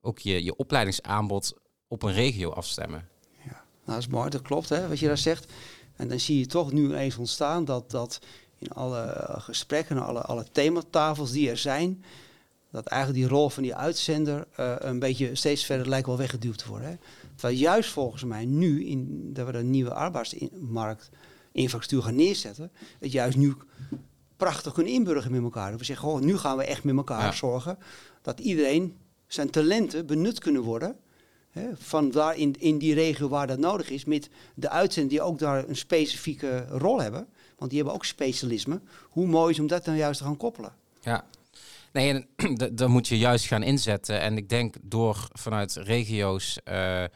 ook 0.00 0.18
je, 0.18 0.44
je 0.44 0.56
opleidingsaanbod 0.56 1.54
op 1.88 2.02
een 2.02 2.12
regio 2.12 2.50
afstemmen. 2.50 3.08
Ja, 3.44 3.50
nou, 3.50 3.64
dat 3.84 3.98
is 3.98 4.06
mooi, 4.06 4.30
dat 4.30 4.42
klopt 4.42 4.68
hè, 4.68 4.88
wat 4.88 4.98
je 4.98 5.06
daar 5.06 5.18
zegt. 5.18 5.52
En 5.96 6.08
dan 6.08 6.20
zie 6.20 6.38
je 6.38 6.46
toch 6.46 6.72
nu 6.72 6.94
eens 6.94 7.16
ontstaan 7.16 7.64
dat, 7.64 7.90
dat 7.90 8.18
in 8.58 8.70
alle 8.70 9.14
gesprekken, 9.38 9.98
alle, 9.98 10.20
alle 10.20 10.46
thematafels 10.52 11.30
die 11.30 11.50
er 11.50 11.56
zijn, 11.56 12.04
dat 12.72 12.86
eigenlijk 12.86 13.22
die 13.22 13.30
rol 13.36 13.48
van 13.48 13.62
die 13.62 13.74
uitzender 13.74 14.46
uh, 14.60 14.74
een 14.78 14.98
beetje 14.98 15.34
steeds 15.34 15.64
verder 15.64 15.88
lijkt 15.88 16.06
wel 16.06 16.16
weggeduwd 16.16 16.58
te 16.58 16.68
worden. 16.68 16.88
Hè. 16.88 16.96
Terwijl 17.34 17.58
juist 17.58 17.90
volgens 17.90 18.24
mij 18.24 18.44
nu, 18.44 18.86
in, 18.86 19.30
dat 19.32 19.46
we 19.46 19.58
een 19.58 19.70
nieuwe 19.70 19.94
arbeidsmarkt 19.94 21.10
infrastructuur 21.52 22.02
gaan 22.02 22.14
neerzetten, 22.14 22.70
het 22.98 23.12
juist 23.12 23.36
nu 23.36 23.54
prachtig 24.36 24.72
kunnen 24.72 24.92
inburgen 24.92 25.30
met 25.30 25.42
elkaar. 25.42 25.76
We 25.76 25.84
zeggen, 25.84 26.08
oh, 26.08 26.20
nu 26.20 26.36
gaan 26.36 26.56
we 26.56 26.64
echt 26.64 26.84
met 26.84 26.96
elkaar 26.96 27.34
zorgen 27.34 27.78
dat 28.22 28.40
iedereen 28.40 28.96
zijn 29.26 29.50
talenten 29.50 30.06
benut 30.06 30.38
kunnen 30.38 30.62
worden. 30.62 30.96
Hè, 31.50 31.68
van 31.74 32.10
daar 32.10 32.36
in, 32.36 32.54
in 32.58 32.78
die 32.78 32.94
regio 32.94 33.28
waar 33.28 33.46
dat 33.46 33.58
nodig 33.58 33.90
is, 33.90 34.04
met 34.04 34.28
de 34.54 34.68
uitzenders 34.68 35.14
die 35.14 35.22
ook 35.22 35.38
daar 35.38 35.68
een 35.68 35.76
specifieke 35.76 36.66
rol 36.68 37.00
hebben. 37.00 37.26
Want 37.56 37.70
die 37.70 37.80
hebben 37.80 37.94
ook 37.94 38.04
specialisme. 38.04 38.80
Hoe 39.08 39.26
mooi 39.26 39.52
is 39.52 39.60
om 39.60 39.66
dat 39.66 39.84
dan 39.84 39.96
juist 39.96 40.18
te 40.18 40.24
gaan 40.24 40.36
koppelen. 40.36 40.72
Ja, 41.00 41.24
Nee, 41.92 42.26
en 42.36 42.74
daar 42.76 42.90
moet 42.90 43.08
je 43.08 43.18
juist 43.18 43.46
gaan 43.46 43.62
inzetten. 43.62 44.20
En 44.20 44.36
ik 44.36 44.48
denk 44.48 44.76
door 44.82 45.28
vanuit 45.32 45.74
regio's 45.74 46.58
uh, 46.68 47.00
uh, 47.00 47.06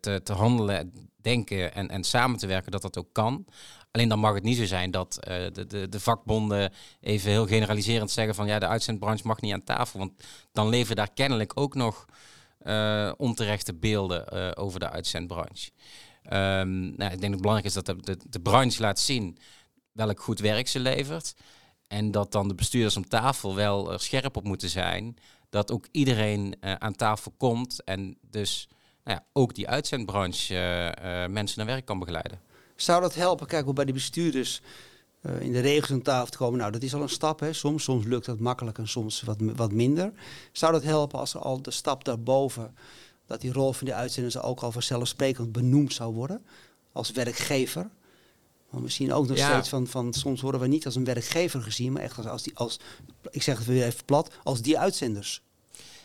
te, 0.00 0.20
te 0.22 0.32
handelen, 0.32 0.92
denken 1.16 1.74
en, 1.74 1.88
en 1.88 2.04
samen 2.04 2.38
te 2.38 2.46
werken, 2.46 2.72
dat 2.72 2.82
dat 2.82 2.98
ook 2.98 3.12
kan. 3.12 3.44
Alleen 3.90 4.08
dan 4.08 4.18
mag 4.18 4.34
het 4.34 4.42
niet 4.42 4.56
zo 4.56 4.64
zijn 4.64 4.90
dat 4.90 5.18
uh, 5.28 5.34
de, 5.52 5.66
de, 5.66 5.88
de 5.88 6.00
vakbonden 6.00 6.72
even 7.00 7.30
heel 7.30 7.46
generaliserend 7.46 8.10
zeggen 8.10 8.34
van 8.34 8.46
ja, 8.46 8.58
de 8.58 8.66
uitzendbranche 8.66 9.26
mag 9.26 9.40
niet 9.40 9.52
aan 9.52 9.64
tafel. 9.64 9.98
Want 9.98 10.12
dan 10.52 10.68
leven 10.68 10.96
daar 10.96 11.12
kennelijk 11.14 11.52
ook 11.54 11.74
nog 11.74 12.06
onterechte 13.16 13.74
beelden 13.74 14.56
over 14.56 14.80
de 14.80 14.90
uitzendbranche. 14.90 15.70
Um, 16.32 16.96
nou, 16.96 17.12
ik 17.12 17.20
denk 17.20 17.20
dat 17.20 17.30
het 17.30 17.40
belangrijk 17.40 17.64
is 17.64 17.82
dat 17.82 17.86
de, 17.86 18.18
de 18.28 18.40
branche 18.40 18.82
laat 18.82 18.98
zien 18.98 19.38
welk 19.92 20.20
goed 20.20 20.40
werk 20.40 20.68
ze 20.68 20.80
levert. 20.80 21.34
En 21.88 22.10
dat 22.10 22.32
dan 22.32 22.48
de 22.48 22.54
bestuurders 22.54 22.96
om 22.96 23.08
tafel 23.08 23.54
wel 23.54 23.92
er 23.92 24.00
scherp 24.00 24.36
op 24.36 24.44
moeten 24.44 24.68
zijn. 24.68 25.16
Dat 25.50 25.72
ook 25.72 25.86
iedereen 25.90 26.56
uh, 26.60 26.72
aan 26.72 26.94
tafel 26.94 27.32
komt 27.36 27.84
en 27.84 28.18
dus 28.20 28.68
nou 29.04 29.18
ja, 29.18 29.24
ook 29.32 29.54
die 29.54 29.68
uitzendbranche 29.68 30.54
uh, 30.54 31.26
mensen 31.26 31.58
naar 31.58 31.66
werk 31.66 31.84
kan 31.84 31.98
begeleiden. 31.98 32.40
Zou 32.76 33.00
dat 33.00 33.14
helpen? 33.14 33.46
Kijk, 33.46 33.64
hoe 33.64 33.74
bij 33.74 33.84
de 33.84 33.92
bestuurders 33.92 34.60
in 35.38 35.52
de 35.52 35.60
regels 35.60 35.90
aan 35.90 36.02
tafel 36.02 36.30
te 36.30 36.36
komen. 36.36 36.58
Nou, 36.58 36.72
dat 36.72 36.82
is 36.82 36.94
al 36.94 37.02
een 37.02 37.08
stap. 37.08 37.40
Hè. 37.40 37.52
Soms, 37.52 37.84
soms 37.84 38.04
lukt 38.04 38.26
dat 38.26 38.38
makkelijk 38.38 38.78
en 38.78 38.88
soms 38.88 39.22
wat, 39.22 39.36
wat 39.40 39.72
minder. 39.72 40.12
Zou 40.52 40.72
dat 40.72 40.82
helpen 40.82 41.18
als 41.18 41.34
er 41.34 41.40
al 41.40 41.62
de 41.62 41.70
stap 41.70 42.04
daarboven, 42.04 42.74
dat 43.26 43.40
die 43.40 43.52
rol 43.52 43.72
van 43.72 43.86
die 43.86 43.94
uitzenders 43.94 44.38
ook 44.38 44.60
al 44.60 44.72
vanzelfsprekend 44.72 45.52
benoemd 45.52 45.92
zou 45.92 46.14
worden 46.14 46.44
als 46.92 47.10
werkgever? 47.10 47.90
Maar 48.70 48.82
misschien 48.82 49.12
ook 49.12 49.28
nog 49.28 49.38
steeds 49.38 49.68
van, 49.68 49.86
van, 49.86 50.12
soms 50.12 50.40
worden 50.40 50.60
we 50.60 50.66
niet 50.66 50.84
als 50.84 50.94
een 50.94 51.04
werkgever 51.04 51.62
gezien, 51.62 51.92
maar 51.92 52.02
echt 52.02 52.16
als, 52.16 52.26
als 52.26 52.42
die, 52.42 52.56
als, 52.56 52.80
ik 53.30 53.42
zeg 53.42 53.58
het 53.58 53.66
weer 53.66 53.84
even 53.84 54.04
plat, 54.04 54.30
als 54.42 54.62
die 54.62 54.78
uitzenders. 54.78 55.42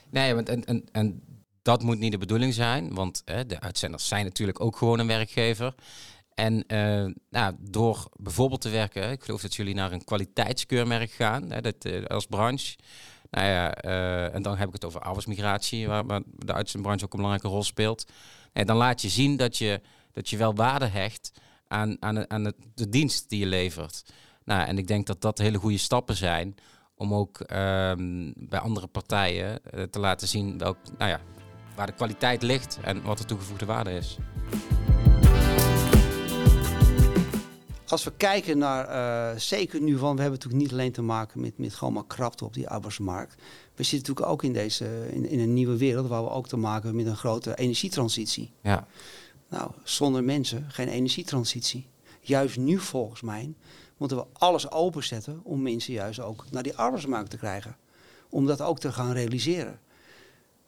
Nee, 0.09 0.35
want 0.35 0.49
en, 0.49 0.65
en, 0.65 0.83
en 0.91 1.21
dat 1.61 1.83
moet 1.83 1.99
niet 1.99 2.11
de 2.11 2.17
bedoeling 2.17 2.53
zijn, 2.53 2.93
want 2.93 3.21
hè, 3.25 3.45
de 3.45 3.59
uitzenders 3.59 4.07
zijn 4.07 4.25
natuurlijk 4.25 4.59
ook 4.61 4.77
gewoon 4.77 4.99
een 4.99 5.07
werkgever. 5.07 5.75
En 6.33 6.63
uh, 6.67 7.13
nou, 7.29 7.55
door 7.59 8.07
bijvoorbeeld 8.19 8.61
te 8.61 8.69
werken, 8.69 9.11
ik 9.11 9.23
geloof 9.23 9.41
dat 9.41 9.55
jullie 9.55 9.75
naar 9.75 9.91
een 9.91 10.03
kwaliteitskeurmerk 10.03 11.11
gaan, 11.11 11.51
hè, 11.51 11.61
dat, 11.61 11.85
uh, 11.85 12.05
als 12.05 12.25
branche. 12.25 12.75
Nou 13.29 13.47
ja, 13.47 13.85
uh, 13.85 14.35
en 14.35 14.41
dan 14.41 14.57
heb 14.57 14.67
ik 14.67 14.73
het 14.73 14.85
over 14.85 15.01
arbeidsmigratie, 15.01 15.87
waar, 15.87 16.05
waar 16.05 16.21
de 16.25 16.53
uitzendbranche 16.53 17.05
ook 17.05 17.13
een 17.13 17.19
belangrijke 17.19 17.55
rol 17.55 17.63
speelt. 17.63 18.05
En 18.53 18.67
dan 18.67 18.77
laat 18.77 19.01
je 19.01 19.09
zien 19.09 19.37
dat 19.37 19.57
je, 19.57 19.81
dat 20.11 20.29
je 20.29 20.37
wel 20.37 20.55
waarde 20.55 20.85
hecht 20.85 21.31
aan, 21.73 21.97
aan, 21.99 22.29
aan 22.29 22.45
het, 22.45 22.55
de 22.73 22.89
dienst 22.89 23.29
die 23.29 23.39
je 23.39 23.45
levert. 23.45 24.03
Nou, 24.45 24.67
en 24.67 24.77
ik 24.77 24.87
denk 24.87 25.07
dat 25.07 25.21
dat 25.21 25.37
hele 25.37 25.57
goede 25.57 25.77
stappen 25.77 26.15
zijn 26.15 26.55
om 26.95 27.13
ook 27.13 27.39
ehm, 27.39 28.31
bij 28.35 28.59
andere 28.59 28.87
partijen 28.87 29.59
uh, 29.73 29.83
te 29.83 29.99
laten 29.99 30.27
zien 30.27 30.57
welk, 30.57 30.77
nou 30.97 31.09
ja, 31.11 31.19
waar 31.75 31.85
de 31.85 31.93
kwaliteit 31.93 32.41
ligt 32.41 32.79
en 32.83 33.03
wat 33.03 33.17
de 33.17 33.25
toegevoegde 33.25 33.65
waarde 33.65 33.91
is. 33.91 34.17
Als 37.87 38.03
we 38.03 38.13
kijken 38.17 38.57
naar, 38.57 38.89
uh, 38.89 39.39
zeker 39.39 39.81
nu 39.81 39.97
van, 39.97 40.15
we 40.15 40.21
hebben 40.21 40.39
natuurlijk 40.39 40.63
niet 40.63 40.71
alleen 40.71 40.91
te 40.91 41.01
maken 41.01 41.41
met, 41.41 41.57
met 41.57 41.73
gewoon 41.73 41.93
maar 41.93 42.05
krapte 42.07 42.45
op 42.45 42.53
die 42.53 42.69
arbeidsmarkt. 42.69 43.35
We 43.75 43.83
zitten 43.83 43.97
natuurlijk 43.97 44.27
ook 44.27 44.43
in, 44.43 44.53
deze, 44.53 45.07
in, 45.11 45.29
in 45.29 45.39
een 45.39 45.53
nieuwe 45.53 45.77
wereld 45.77 46.07
waar 46.07 46.23
we 46.23 46.29
ook 46.29 46.47
te 46.47 46.57
maken 46.57 46.83
hebben 46.83 47.03
met 47.03 47.11
een 47.11 47.17
grote 47.19 47.55
energietransitie. 47.55 48.53
Ja. 48.61 48.87
Nou, 49.53 49.71
zonder 49.83 50.23
mensen 50.23 50.65
geen 50.69 50.87
energietransitie. 50.87 51.87
Juist 52.21 52.57
nu 52.57 52.79
volgens 52.79 53.21
mij 53.21 53.53
moeten 53.97 54.17
we 54.17 54.25
alles 54.33 54.71
openzetten 54.71 55.39
om 55.43 55.61
mensen 55.61 55.93
juist 55.93 56.19
ook 56.19 56.45
naar 56.51 56.63
die 56.63 56.75
arbeidsmarkt 56.75 57.29
te 57.29 57.37
krijgen. 57.37 57.77
Om 58.29 58.45
dat 58.45 58.61
ook 58.61 58.79
te 58.79 58.91
gaan 58.91 59.11
realiseren. 59.11 59.79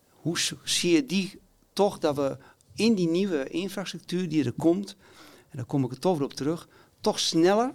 Hoe 0.10 0.38
zie 0.64 0.92
je 0.92 1.06
die 1.06 1.40
toch 1.74 2.00
dat 2.00 2.16
we 2.16 2.38
in 2.76 2.96
die 2.96 3.10
nieuwe 3.10 3.50
infrastructuur 3.50 4.30
die 4.30 4.46
er 4.46 4.52
komt, 4.52 4.96
en 5.50 5.58
daar 5.58 5.66
kom 5.66 5.84
ik 5.84 5.92
er 5.92 6.00
toch 6.00 6.18
weer 6.18 6.28
op 6.28 6.34
terug, 6.34 6.68
toch 7.02 7.20
sneller 7.20 7.74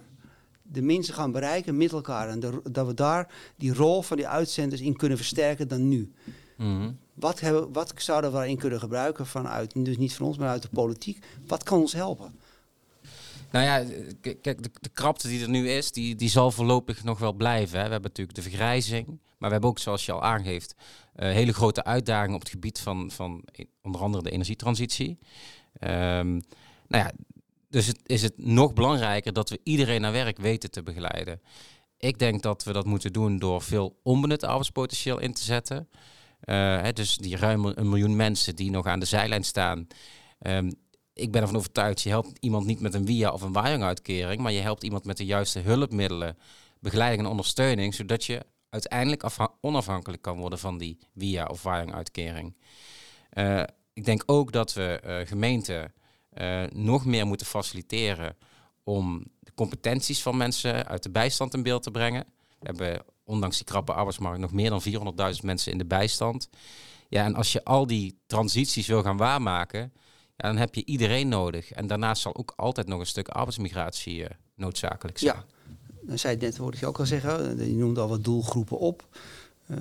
de 0.61 0.81
mensen 0.81 1.13
gaan 1.13 1.31
bereiken 1.31 1.77
met 1.77 1.91
elkaar. 1.91 2.29
En 2.29 2.39
dat 2.71 2.87
we 2.87 2.93
daar 2.93 3.33
die 3.55 3.73
rol 3.73 4.01
van 4.01 4.17
die 4.17 4.27
uitzenders 4.27 4.81
in 4.81 4.95
kunnen 4.95 5.17
versterken 5.17 5.67
dan 5.67 5.87
nu. 5.87 6.11
Mm 6.61 6.99
wat, 7.21 7.39
hebben, 7.39 7.73
wat 7.73 7.93
zouden 7.97 8.31
we 8.31 8.37
daarin 8.37 8.57
kunnen 8.57 8.79
gebruiken 8.79 9.27
vanuit, 9.27 9.85
dus 9.85 9.97
niet 9.97 10.13
van 10.13 10.25
ons, 10.25 10.37
maar 10.37 10.49
uit 10.49 10.61
de 10.61 10.69
politiek? 10.69 11.25
Wat 11.47 11.63
kan 11.63 11.79
ons 11.79 11.93
helpen? 11.93 12.39
Nou 13.51 13.65
ja, 13.65 14.03
kijk, 14.21 14.43
de, 14.63 14.69
de, 14.81 14.89
krapte 14.89 15.27
die 15.27 15.41
er 15.41 15.49
nu 15.49 15.69
is, 15.69 15.91
die, 15.91 16.15
die 16.15 16.29
zal 16.29 16.51
voorlopig 16.51 17.03
nog 17.03 17.19
wel 17.19 17.33
blijven. 17.33 17.77
Hè. 17.77 17.85
We 17.85 17.91
hebben 17.91 18.09
natuurlijk 18.09 18.37
de 18.37 18.41
vergrijzing, 18.41 19.07
maar 19.07 19.17
we 19.37 19.51
hebben 19.51 19.69
ook, 19.69 19.79
zoals 19.79 20.05
je 20.05 20.11
al 20.11 20.23
aangeeft, 20.23 20.75
uh, 20.75 21.31
hele 21.31 21.53
grote 21.53 21.83
uitdagingen 21.83 22.35
op 22.35 22.41
het 22.41 22.49
gebied 22.49 22.79
van, 22.79 23.11
van 23.11 23.43
onder 23.81 24.01
andere 24.01 24.23
de 24.23 24.31
energietransitie. 24.31 25.17
Um, 25.79 26.41
nou 26.87 27.03
ja, 27.03 27.11
dus 27.69 27.87
het, 27.87 27.99
is 28.05 28.21
het 28.21 28.33
nog 28.37 28.73
belangrijker 28.73 29.33
dat 29.33 29.49
we 29.49 29.59
iedereen 29.63 30.01
naar 30.01 30.11
werk 30.11 30.37
weten 30.37 30.71
te 30.71 30.83
begeleiden. 30.83 31.41
Ik 31.97 32.19
denk 32.19 32.41
dat 32.41 32.63
we 32.63 32.73
dat 32.73 32.85
moeten 32.85 33.13
doen 33.13 33.39
door 33.39 33.61
veel 33.61 33.99
onbenut 34.03 34.43
arbeidspotentieel 34.43 35.19
in 35.19 35.33
te 35.33 35.43
zetten. 35.43 35.87
Uh, 36.45 36.87
dus 36.93 37.15
die 37.15 37.37
ruim 37.37 37.65
een 37.65 37.89
miljoen 37.89 38.15
mensen 38.15 38.55
die 38.55 38.71
nog 38.71 38.85
aan 38.85 38.99
de 38.99 39.05
zijlijn 39.05 39.43
staan. 39.43 39.87
Um, 40.39 40.73
ik 41.13 41.31
ben 41.31 41.41
ervan 41.41 41.57
overtuigd, 41.57 42.01
je 42.01 42.09
helpt 42.09 42.37
iemand 42.39 42.65
niet 42.65 42.79
met 42.79 42.93
een 42.93 43.05
via 43.05 43.31
of 43.31 43.41
een 43.41 43.51
waaringuitkering, 43.51 44.41
maar 44.41 44.51
je 44.51 44.59
helpt 44.59 44.83
iemand 44.83 45.05
met 45.05 45.17
de 45.17 45.25
juiste 45.25 45.59
hulpmiddelen, 45.59 46.37
begeleiding 46.79 47.23
en 47.23 47.29
ondersteuning, 47.29 47.93
zodat 47.93 48.25
je 48.25 48.45
uiteindelijk 48.69 49.23
onafhankelijk 49.61 50.21
kan 50.21 50.37
worden 50.37 50.59
van 50.59 50.77
die 50.77 50.97
via 51.15 51.45
of 51.45 51.63
waaringuitkering. 51.63 52.55
Uh, 53.33 53.63
ik 53.93 54.05
denk 54.05 54.23
ook 54.25 54.51
dat 54.51 54.73
we 54.73 55.01
uh, 55.05 55.27
gemeenten 55.27 55.93
nog 56.73 57.05
meer 57.05 57.27
moeten 57.27 57.45
faciliteren 57.45 58.35
om 58.83 59.25
de 59.39 59.53
competenties 59.53 60.21
van 60.21 60.37
mensen 60.37 60.87
uit 60.87 61.03
de 61.03 61.09
bijstand 61.09 61.53
in 61.53 61.63
beeld 61.63 61.83
te 61.83 61.91
brengen. 61.91 62.25
We 62.59 62.65
hebben 62.65 63.03
ondanks 63.31 63.57
die 63.57 63.65
krappe 63.65 63.93
arbeidsmarkt, 63.93 64.39
nog 64.39 64.51
meer 64.51 64.69
dan 64.69 64.81
400.000 65.35 65.41
mensen 65.41 65.71
in 65.71 65.77
de 65.77 65.85
bijstand. 65.85 66.49
Ja, 67.07 67.25
en 67.25 67.35
als 67.35 67.51
je 67.51 67.63
al 67.63 67.87
die 67.87 68.19
transities 68.25 68.87
wil 68.87 69.03
gaan 69.03 69.17
waarmaken, 69.17 69.79
ja, 70.37 70.47
dan 70.47 70.57
heb 70.57 70.75
je 70.75 70.85
iedereen 70.85 71.27
nodig. 71.27 71.71
En 71.71 71.87
daarnaast 71.87 72.21
zal 72.21 72.35
ook 72.35 72.53
altijd 72.55 72.87
nog 72.87 72.99
een 72.99 73.05
stuk 73.05 73.27
arbeidsmigratie 73.27 74.19
uh, 74.19 74.27
noodzakelijk 74.55 75.17
zijn. 75.17 75.35
Ja, 75.35 75.45
dan 76.01 76.19
zei 76.19 76.33
het 76.33 76.43
net, 76.43 76.57
hoorde 76.57 76.75
ik 76.75 76.81
je 76.81 76.87
ook 76.87 76.99
al 76.99 77.05
zeggen, 77.05 77.57
je 77.57 77.75
noemde 77.75 78.01
al 78.01 78.07
wat 78.07 78.23
doelgroepen 78.23 78.79
op. 78.79 79.07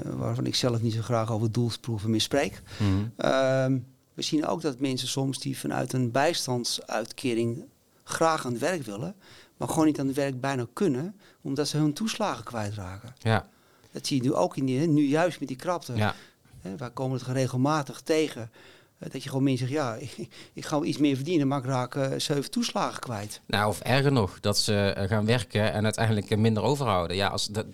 waarvan 0.05 0.47
ik 0.47 0.55
zelf 0.55 0.83
niet 0.83 0.95
zo 0.95 1.03
graag 1.03 1.33
over 1.33 1.53
doelsproeven 1.53 2.11
meer 2.11 2.21
spreek. 2.21 2.63
Mhm. 2.79 2.89
Ehm, 3.17 3.79
we 4.15 4.23
zien 4.23 4.47
ook 4.47 4.61
dat 4.61 4.79
mensen 4.79 5.09
soms 5.09 5.39
die 5.39 5.59
vanuit 5.59 5.93
een 5.93 6.11
bijstandsuitkering 6.11 7.65
graag 8.05 8.47
aan 8.47 8.53
het 8.53 8.61
werk 8.61 8.83
willen, 8.83 9.15
maar 9.61 9.69
gewoon 9.69 9.87
niet 9.87 10.01
aan 10.01 10.07
het 10.07 10.17
werk 10.17 10.41
bijna 10.41 10.67
kunnen, 10.73 11.21
omdat 11.41 11.69
ze 11.69 11.77
hun 11.77 11.93
toeslagen 11.93 12.45
kwijtraken. 12.45 13.15
Ja, 13.19 13.49
Dat 13.93 14.07
zie 14.07 14.17
je 14.17 14.29
nu 14.29 14.35
ook 14.35 14.57
in 14.57 14.65
die, 14.67 14.89
nu 14.89 15.03
juist 15.07 15.39
met 15.41 15.49
die 15.49 15.57
krapte. 15.57 15.95
ja. 15.95 16.15
Hè, 16.61 16.77
wij 16.77 16.91
komen 16.91 17.19
het 17.19 17.27
regelmatig 17.27 18.01
tegen. 18.01 18.51
eh, 18.99 19.11
dat 19.11 19.23
je 19.23 19.29
gewoon 19.29 19.45
mensen 19.45 19.69
zegt, 19.69 19.81
ja, 19.81 19.95
ik, 20.19 20.29
ik 20.53 20.65
ga 20.65 20.71
wel 20.79 20.85
iets 20.89 20.99
meer 20.99 21.15
verdienen, 21.17 21.49
maar 21.49 21.59
ik 21.59 21.65
raak 21.65 21.95
eh, 21.95 22.11
zeven 22.19 22.51
toeslagen 22.51 23.01
kwijt. 23.01 23.41
Nou, 23.47 23.69
of 23.69 23.81
erger 23.81 24.13
nog, 24.13 24.41
dat 24.41 24.59
ze 24.59 24.75
eh, 24.91 25.09
gaan 25.09 25.25
werken 25.27 25.73
en 25.73 25.85
uiteindelijk 25.85 26.37
minder 26.37 26.63
overhouden. 26.63 27.17
Ja, 27.17 27.29
als, 27.29 27.47
dat, 27.47 27.67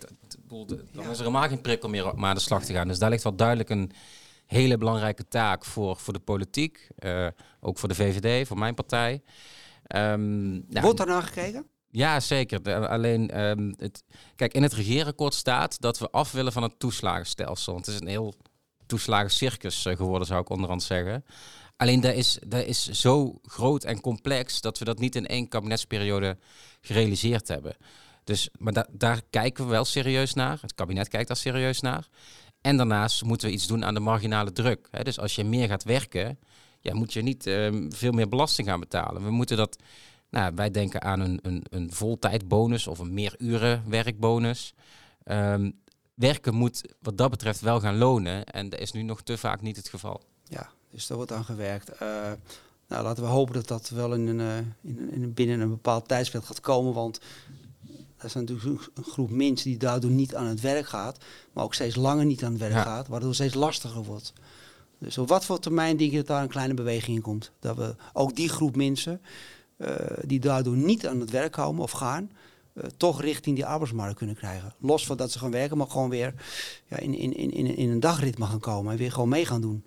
dan 0.47 0.79
Ja. 0.91 1.01
is 1.01 1.09
er 1.09 1.17
helemaal 1.17 1.47
geen 1.47 1.61
prikkel 1.61 1.89
meer 1.89 2.11
om 2.13 2.25
aan 2.25 2.35
de 2.35 2.41
slag 2.41 2.63
te 2.65 2.73
gaan. 2.73 2.87
Dus 2.87 2.99
daar 2.99 3.09
ligt 3.09 3.23
wel 3.23 3.35
duidelijk 3.35 3.69
een 3.69 3.91
hele 4.45 4.77
belangrijke 4.77 5.27
taak 5.27 5.65
voor, 5.65 5.97
voor 5.97 6.13
de 6.13 6.19
politiek. 6.19 6.87
ook 7.59 7.77
voor 7.77 7.89
de 7.89 7.95
VVD, 7.95 8.47
voor 8.47 8.57
mijn 8.57 8.73
partij. 8.75 9.21
Ehm, 9.87 10.53
ja, 10.53 10.81
Wordt 10.81 10.97
daar 10.97 11.07
naar 11.07 11.23
gekeken? 11.23 11.65
Ja, 11.91 12.19
zeker. 12.19 12.87
Alleen, 12.87 13.29
ehm, 13.29 13.73
het, 13.77 14.03
kijk, 14.35 14.53
in 14.53 14.63
het 14.63 14.73
regeerakkoord 14.73 15.33
staat 15.33 15.81
dat 15.81 15.99
we 15.99 16.09
af 16.09 16.31
willen 16.31 16.51
van 16.51 16.63
het 16.63 16.79
toeslagenstelsel. 16.79 17.73
Want 17.73 17.85
het 17.85 17.95
is 17.95 18.01
een 18.01 18.07
heel 18.07 18.33
toeslagencircus 18.85 19.85
eh, 19.85 19.95
geworden, 19.95 20.27
zou 20.27 20.41
ik 20.41 20.49
onderhand 20.49 20.83
zeggen. 20.83 21.25
Alleen 21.77 22.01
dat 22.01 22.13
is, 22.13 22.39
dat 22.47 22.65
is 22.65 22.89
zo 22.89 23.39
groot 23.43 23.83
en 23.83 24.01
complex 24.01 24.61
dat 24.61 24.77
we 24.79 24.85
dat 24.85 24.99
niet 24.99 25.15
in 25.15 25.27
één 25.27 25.47
kabinetsperiode 25.47 26.37
gerealiseerd 26.81 27.47
hebben. 27.47 27.75
Dus, 28.23 28.49
maar 28.57 28.73
da- 28.73 28.87
daar 28.91 29.21
kijken 29.29 29.63
we 29.63 29.69
wel 29.69 29.85
serieus 29.85 30.33
naar. 30.33 30.57
Het 30.61 30.73
kabinet 30.73 31.07
kijkt 31.07 31.27
daar 31.27 31.37
serieus 31.37 31.79
naar. 31.81 32.07
En 32.61 32.77
daarnaast 32.77 33.23
moeten 33.23 33.47
we 33.47 33.53
iets 33.53 33.67
doen 33.67 33.85
aan 33.85 33.93
de 33.93 33.99
marginale 33.99 34.51
druk. 34.51 34.89
Dus 35.03 35.19
als 35.19 35.35
je 35.35 35.43
meer 35.43 35.67
gaat 35.67 35.83
werken, 35.83 36.39
ja, 36.81 36.93
moet 36.93 37.13
je 37.13 37.21
niet 37.21 37.47
ehm, 37.47 37.89
veel 37.89 38.11
meer 38.11 38.29
belasting 38.29 38.67
gaan 38.67 38.79
betalen. 38.79 39.23
We 39.23 39.31
moeten 39.31 39.57
dat 39.57 39.77
nou, 40.29 40.51
wij 40.55 40.71
denken 40.71 41.01
aan 41.01 41.19
een, 41.19 41.39
een, 41.41 41.63
een 41.69 41.91
voltijdbonus 41.93 42.87
of 42.87 42.99
een 42.99 43.13
meer 43.13 43.35
uren 43.37 43.83
werkbonus. 43.87 44.73
Ehm, 45.23 45.71
werken 46.13 46.53
moet 46.55 46.81
wat 47.01 47.17
dat 47.17 47.29
betreft 47.29 47.59
wel 47.59 47.79
gaan 47.79 47.97
lonen. 47.97 48.45
En 48.45 48.69
dat 48.69 48.79
is 48.79 48.91
nu 48.91 49.01
nog 49.01 49.21
te 49.21 49.37
vaak 49.37 49.61
niet 49.61 49.75
het 49.77 49.89
geval. 49.89 50.21
Ja, 50.43 50.69
dus 50.91 51.07
daar 51.07 51.17
wordt 51.17 51.31
aan 51.31 51.45
gewerkt. 51.45 51.89
Eh, 51.89 52.31
nou, 52.87 53.03
laten 53.03 53.23
we 53.23 53.29
hopen 53.29 53.53
dat 53.53 53.67
dat 53.67 53.89
wel 53.89 54.13
in 54.13 54.27
een, 54.27 54.39
eh, 54.39 54.57
in 54.91 54.97
een, 54.97 55.11
in 55.11 55.33
binnen 55.33 55.59
een 55.59 55.69
bepaald 55.69 56.07
tijdsveld 56.07 56.45
gaat 56.45 56.59
komen. 56.59 56.93
Want 56.93 57.19
er 58.17 58.25
is 58.25 58.33
natuurlijk 58.33 58.89
een 58.93 59.03
groep 59.03 59.29
mensen 59.29 59.69
die 59.69 59.79
daardoor 59.79 60.11
niet 60.11 60.35
aan 60.35 60.45
het 60.45 60.61
werk 60.61 60.87
gaat. 60.87 61.17
Maar 61.53 61.63
ook 61.63 61.73
steeds 61.73 61.95
langer 61.95 62.25
niet 62.25 62.43
aan 62.43 62.51
het 62.51 62.59
werk 62.59 62.73
Ja. 62.73 62.81
gaat. 62.83 63.07
Waardoor 63.07 63.27
het 63.29 63.37
steeds 63.37 63.53
lastiger 63.53 64.03
wordt. 64.03 64.33
Dus 64.99 65.17
op 65.17 65.27
wat 65.27 65.45
voor 65.45 65.59
termijn 65.59 65.97
denk 65.97 66.11
je 66.11 66.17
dat 66.17 66.27
daar 66.27 66.41
een 66.41 66.47
kleine 66.49 66.73
beweging 66.73 67.15
in 67.15 67.21
komt? 67.23 67.51
Dat 67.59 67.77
we 67.77 67.95
ook 68.13 68.35
die 68.35 68.49
groep 68.49 68.75
mensen 68.75 69.21
eh, 69.77 69.95
die 70.21 70.39
daardoor 70.39 70.75
niet 70.75 71.07
aan 71.07 71.19
het 71.19 71.29
werk 71.29 71.51
komen 71.51 71.83
of 71.83 71.91
gaan... 71.91 72.31
eh, 72.73 72.83
toch 72.97 73.21
richting 73.21 73.55
die 73.55 73.65
arbeidsmarkt 73.65 74.17
kunnen 74.17 74.35
krijgen. 74.35 74.73
Los 74.79 75.05
van 75.05 75.17
dat 75.17 75.31
ze 75.31 75.39
gaan 75.39 75.51
werken, 75.51 75.77
maar 75.77 75.87
gewoon 75.87 76.09
weer 76.09 76.33
ja, 76.87 76.97
in, 76.97 77.13
in, 77.13 77.33
in, 77.33 77.77
in 77.77 77.89
een 77.89 77.99
dagritme 77.99 78.45
gaan 78.45 78.59
komen. 78.59 78.91
En 78.91 78.97
weer 78.97 79.11
gewoon 79.11 79.29
mee 79.29 79.45
gaan 79.45 79.61
doen. 79.61 79.83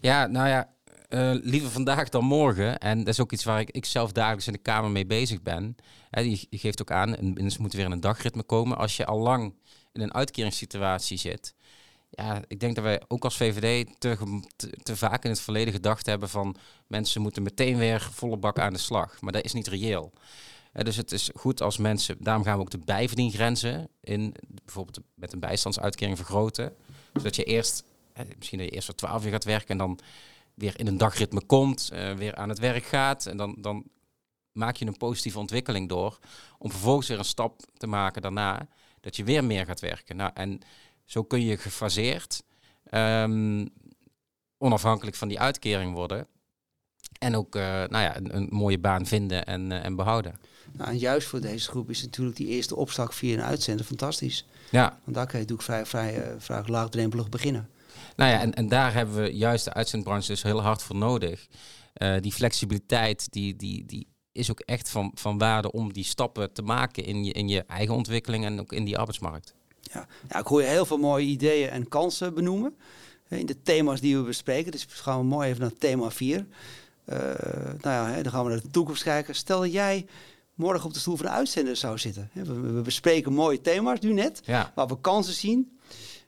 Ja, 0.00 0.26
nou 0.26 0.48
ja, 0.48 0.68
eh, 1.08 1.34
liever 1.42 1.70
vandaag 1.70 2.08
dan 2.08 2.24
morgen. 2.24 2.78
En 2.78 2.98
dat 2.98 3.08
is 3.08 3.20
ook 3.20 3.32
iets 3.32 3.44
waar 3.44 3.60
ik, 3.60 3.70
ik 3.70 3.84
zelf 3.84 4.12
dagelijks 4.12 4.46
in 4.46 4.52
de 4.52 4.58
Kamer 4.58 4.90
mee 4.90 5.06
bezig 5.06 5.42
ben. 5.42 5.76
Hè, 6.10 6.20
je 6.20 6.46
geeft 6.50 6.80
ook 6.80 6.90
aan, 6.90 7.10
mensen 7.34 7.60
moeten 7.60 7.78
weer 7.78 7.86
in 7.86 7.92
een 7.92 8.00
dagritme 8.00 8.42
komen. 8.42 8.76
Als 8.76 8.96
je 8.96 9.06
al 9.06 9.18
lang 9.18 9.54
in 9.92 10.00
een 10.00 10.14
uitkeringssituatie 10.14 11.18
zit. 11.18 11.54
Ja, 12.10 12.42
ik 12.46 12.60
denk 12.60 12.74
dat 12.74 12.84
wij 12.84 13.02
ook 13.08 13.24
als 13.24 13.36
VVD 13.36 13.88
te, 13.98 14.16
te, 14.82 14.96
vaak 14.96 15.24
in 15.24 15.30
het 15.30 15.40
verleden 15.40 15.72
gedacht 15.72 16.06
hebben 16.06 16.28
van 16.28 16.56
mensen 16.86 17.22
moeten 17.22 17.42
meteen 17.42 17.76
weer 17.76 18.08
volle 18.12 18.36
bak 18.36 18.58
aan 18.58 18.72
de 18.72 18.78
slag. 18.78 19.20
Maar 19.20 19.32
dat 19.32 19.44
is 19.44 19.52
niet 19.52 19.66
reëel. 19.66 20.12
Eh, 20.72 20.84
dus 20.84 20.96
het 20.96 21.12
is 21.12 21.30
goed 21.34 21.62
als 21.62 21.76
mensen, 21.76 22.16
daarom 22.18 22.44
gaan 22.44 22.56
we 22.56 22.62
ook 22.62 22.70
de 22.70 22.78
bijverdiengrenzen 22.78 23.88
in 24.00 24.34
bijvoorbeeld 24.48 25.00
met 25.14 25.32
een 25.32 25.40
bijstandsuitkering 25.40 26.16
vergroten. 26.16 26.74
Zodat 27.12 27.36
je 27.36 27.44
eerst, 27.44 27.84
eh, 28.12 28.24
misschien 28.38 28.58
dat 28.58 28.68
je 28.68 28.74
eerst 28.74 28.86
voor 28.86 28.94
12 28.94 29.24
uur 29.24 29.30
gaat 29.30 29.44
werken 29.44 29.68
en 29.68 29.78
dan 29.78 29.98
weer 30.54 30.78
in 30.78 30.86
een 30.86 30.98
dagritme 30.98 31.44
komt, 31.46 31.90
eh, 31.92 32.14
weer 32.14 32.34
aan 32.34 32.48
het 32.48 32.58
werk 32.58 32.84
gaat. 32.84 33.26
En 33.26 33.36
dan, 33.36 33.56
dan 33.58 33.84
maak 34.52 34.76
je 34.76 34.86
een 34.86 34.96
positieve 34.96 35.38
ontwikkeling 35.38 35.88
door. 35.88 36.18
Om 36.58 36.70
vervolgens 36.70 37.08
weer 37.08 37.18
een 37.18 37.24
stap 37.24 37.60
te 37.76 37.86
maken 37.86 38.22
daarna, 38.22 38.68
dat 39.00 39.16
je 39.16 39.24
weer 39.24 39.44
meer 39.44 39.66
gaat 39.66 39.80
werken. 39.80 40.16
Nou, 40.16 40.30
en 40.34 40.60
zo 41.10 41.22
kun 41.22 41.40
je 41.40 41.56
gefaseerd, 41.56 42.42
ehm, 42.84 43.66
onafhankelijk 44.58 45.16
van 45.16 45.28
die 45.28 45.40
uitkering 45.40 45.94
worden. 45.94 46.26
En 47.18 47.36
ook 47.36 47.56
eh, 47.56 47.62
nou 47.62 47.90
ja, 47.90 48.16
een, 48.16 48.36
een 48.36 48.48
mooie 48.50 48.78
baan 48.78 49.06
vinden 49.06 49.46
en, 49.46 49.72
eh, 49.72 49.84
en 49.84 49.96
behouden. 49.96 50.38
Nou, 50.72 50.90
en 50.90 50.98
juist 50.98 51.28
voor 51.28 51.40
deze 51.40 51.68
groep 51.68 51.90
is 51.90 52.02
natuurlijk 52.02 52.36
die 52.36 52.46
eerste 52.46 52.76
opstap 52.76 53.12
via 53.12 53.34
een 53.34 53.42
uitzender 53.42 53.86
fantastisch. 53.86 54.46
Ja, 54.70 54.98
Want 55.04 55.16
daar 55.16 55.26
kan 55.26 55.40
je 55.40 55.46
natuurlijk 55.46 55.62
vrij, 55.62 55.86
vrij, 55.86 56.22
eh, 56.22 56.34
vrij 56.38 56.62
laagdrempelig 56.66 57.28
beginnen. 57.28 57.68
Nou 58.16 58.30
ja, 58.30 58.40
en, 58.40 58.54
en 58.54 58.68
daar 58.68 58.92
hebben 58.92 59.22
we 59.22 59.36
juist 59.36 59.64
de 59.64 59.72
uitzendbranche 59.72 60.28
dus 60.28 60.42
heel 60.42 60.62
hard 60.62 60.82
voor 60.82 60.96
nodig. 60.96 61.46
Die 62.20 62.32
flexibiliteit, 62.32 63.32
die, 63.32 63.56
die, 63.56 63.86
die 63.86 64.08
is 64.32 64.50
ook 64.50 64.60
echt 64.60 64.88
van, 64.88 65.10
van 65.14 65.38
waarde 65.38 65.72
om 65.72 65.92
die 65.92 66.04
stappen 66.04 66.52
te 66.52 66.62
maken 66.62 67.04
in 67.04 67.24
je, 67.24 67.32
in 67.32 67.48
je 67.48 67.62
eigen 67.62 67.94
ontwikkeling 67.94 68.44
en 68.44 68.60
ook 68.60 68.72
in 68.72 68.84
die 68.84 68.98
arbeidsmarkt. 68.98 69.54
Ja. 69.92 70.06
ja, 70.28 70.38
ik 70.38 70.46
hoor 70.46 70.60
je 70.60 70.68
heel 70.68 70.86
veel 70.86 70.98
mooie 70.98 71.26
ideeën 71.26 71.68
en 71.68 71.88
kansen 71.88 72.34
benoemen. 72.34 72.76
In 73.28 73.46
de 73.46 73.62
thema's 73.62 74.00
die 74.00 74.16
we 74.16 74.22
bespreken. 74.22 74.72
Dus 74.72 74.86
gaan 74.88 75.18
we 75.18 75.24
mooi 75.24 75.48
even 75.48 75.60
naar 75.60 75.72
thema 75.78 76.10
4. 76.10 76.46
Eh, 77.04 77.18
nou 77.64 77.78
ja, 77.80 78.06
hè, 78.06 78.22
dan 78.22 78.32
gaan 78.32 78.44
we 78.44 78.50
naar 78.50 78.60
de 78.60 78.70
toekomst 78.70 79.02
kijken. 79.02 79.34
Stel 79.34 79.60
dat 79.60 79.72
jij 79.72 80.06
morgen 80.54 80.86
op 80.86 80.94
de 80.94 81.00
stoel 81.00 81.16
van 81.16 81.26
de 81.26 81.32
uitzender 81.32 81.76
zou 81.76 81.98
zitten. 81.98 82.30
We 82.32 82.80
bespreken 82.84 83.32
mooie 83.32 83.60
thema's 83.60 84.00
nu 84.00 84.12
net, 84.12 84.40
Ja, 84.44 84.72
waar 84.74 84.86
we 84.86 85.00
kansen 85.00 85.34
zien. 85.34 85.78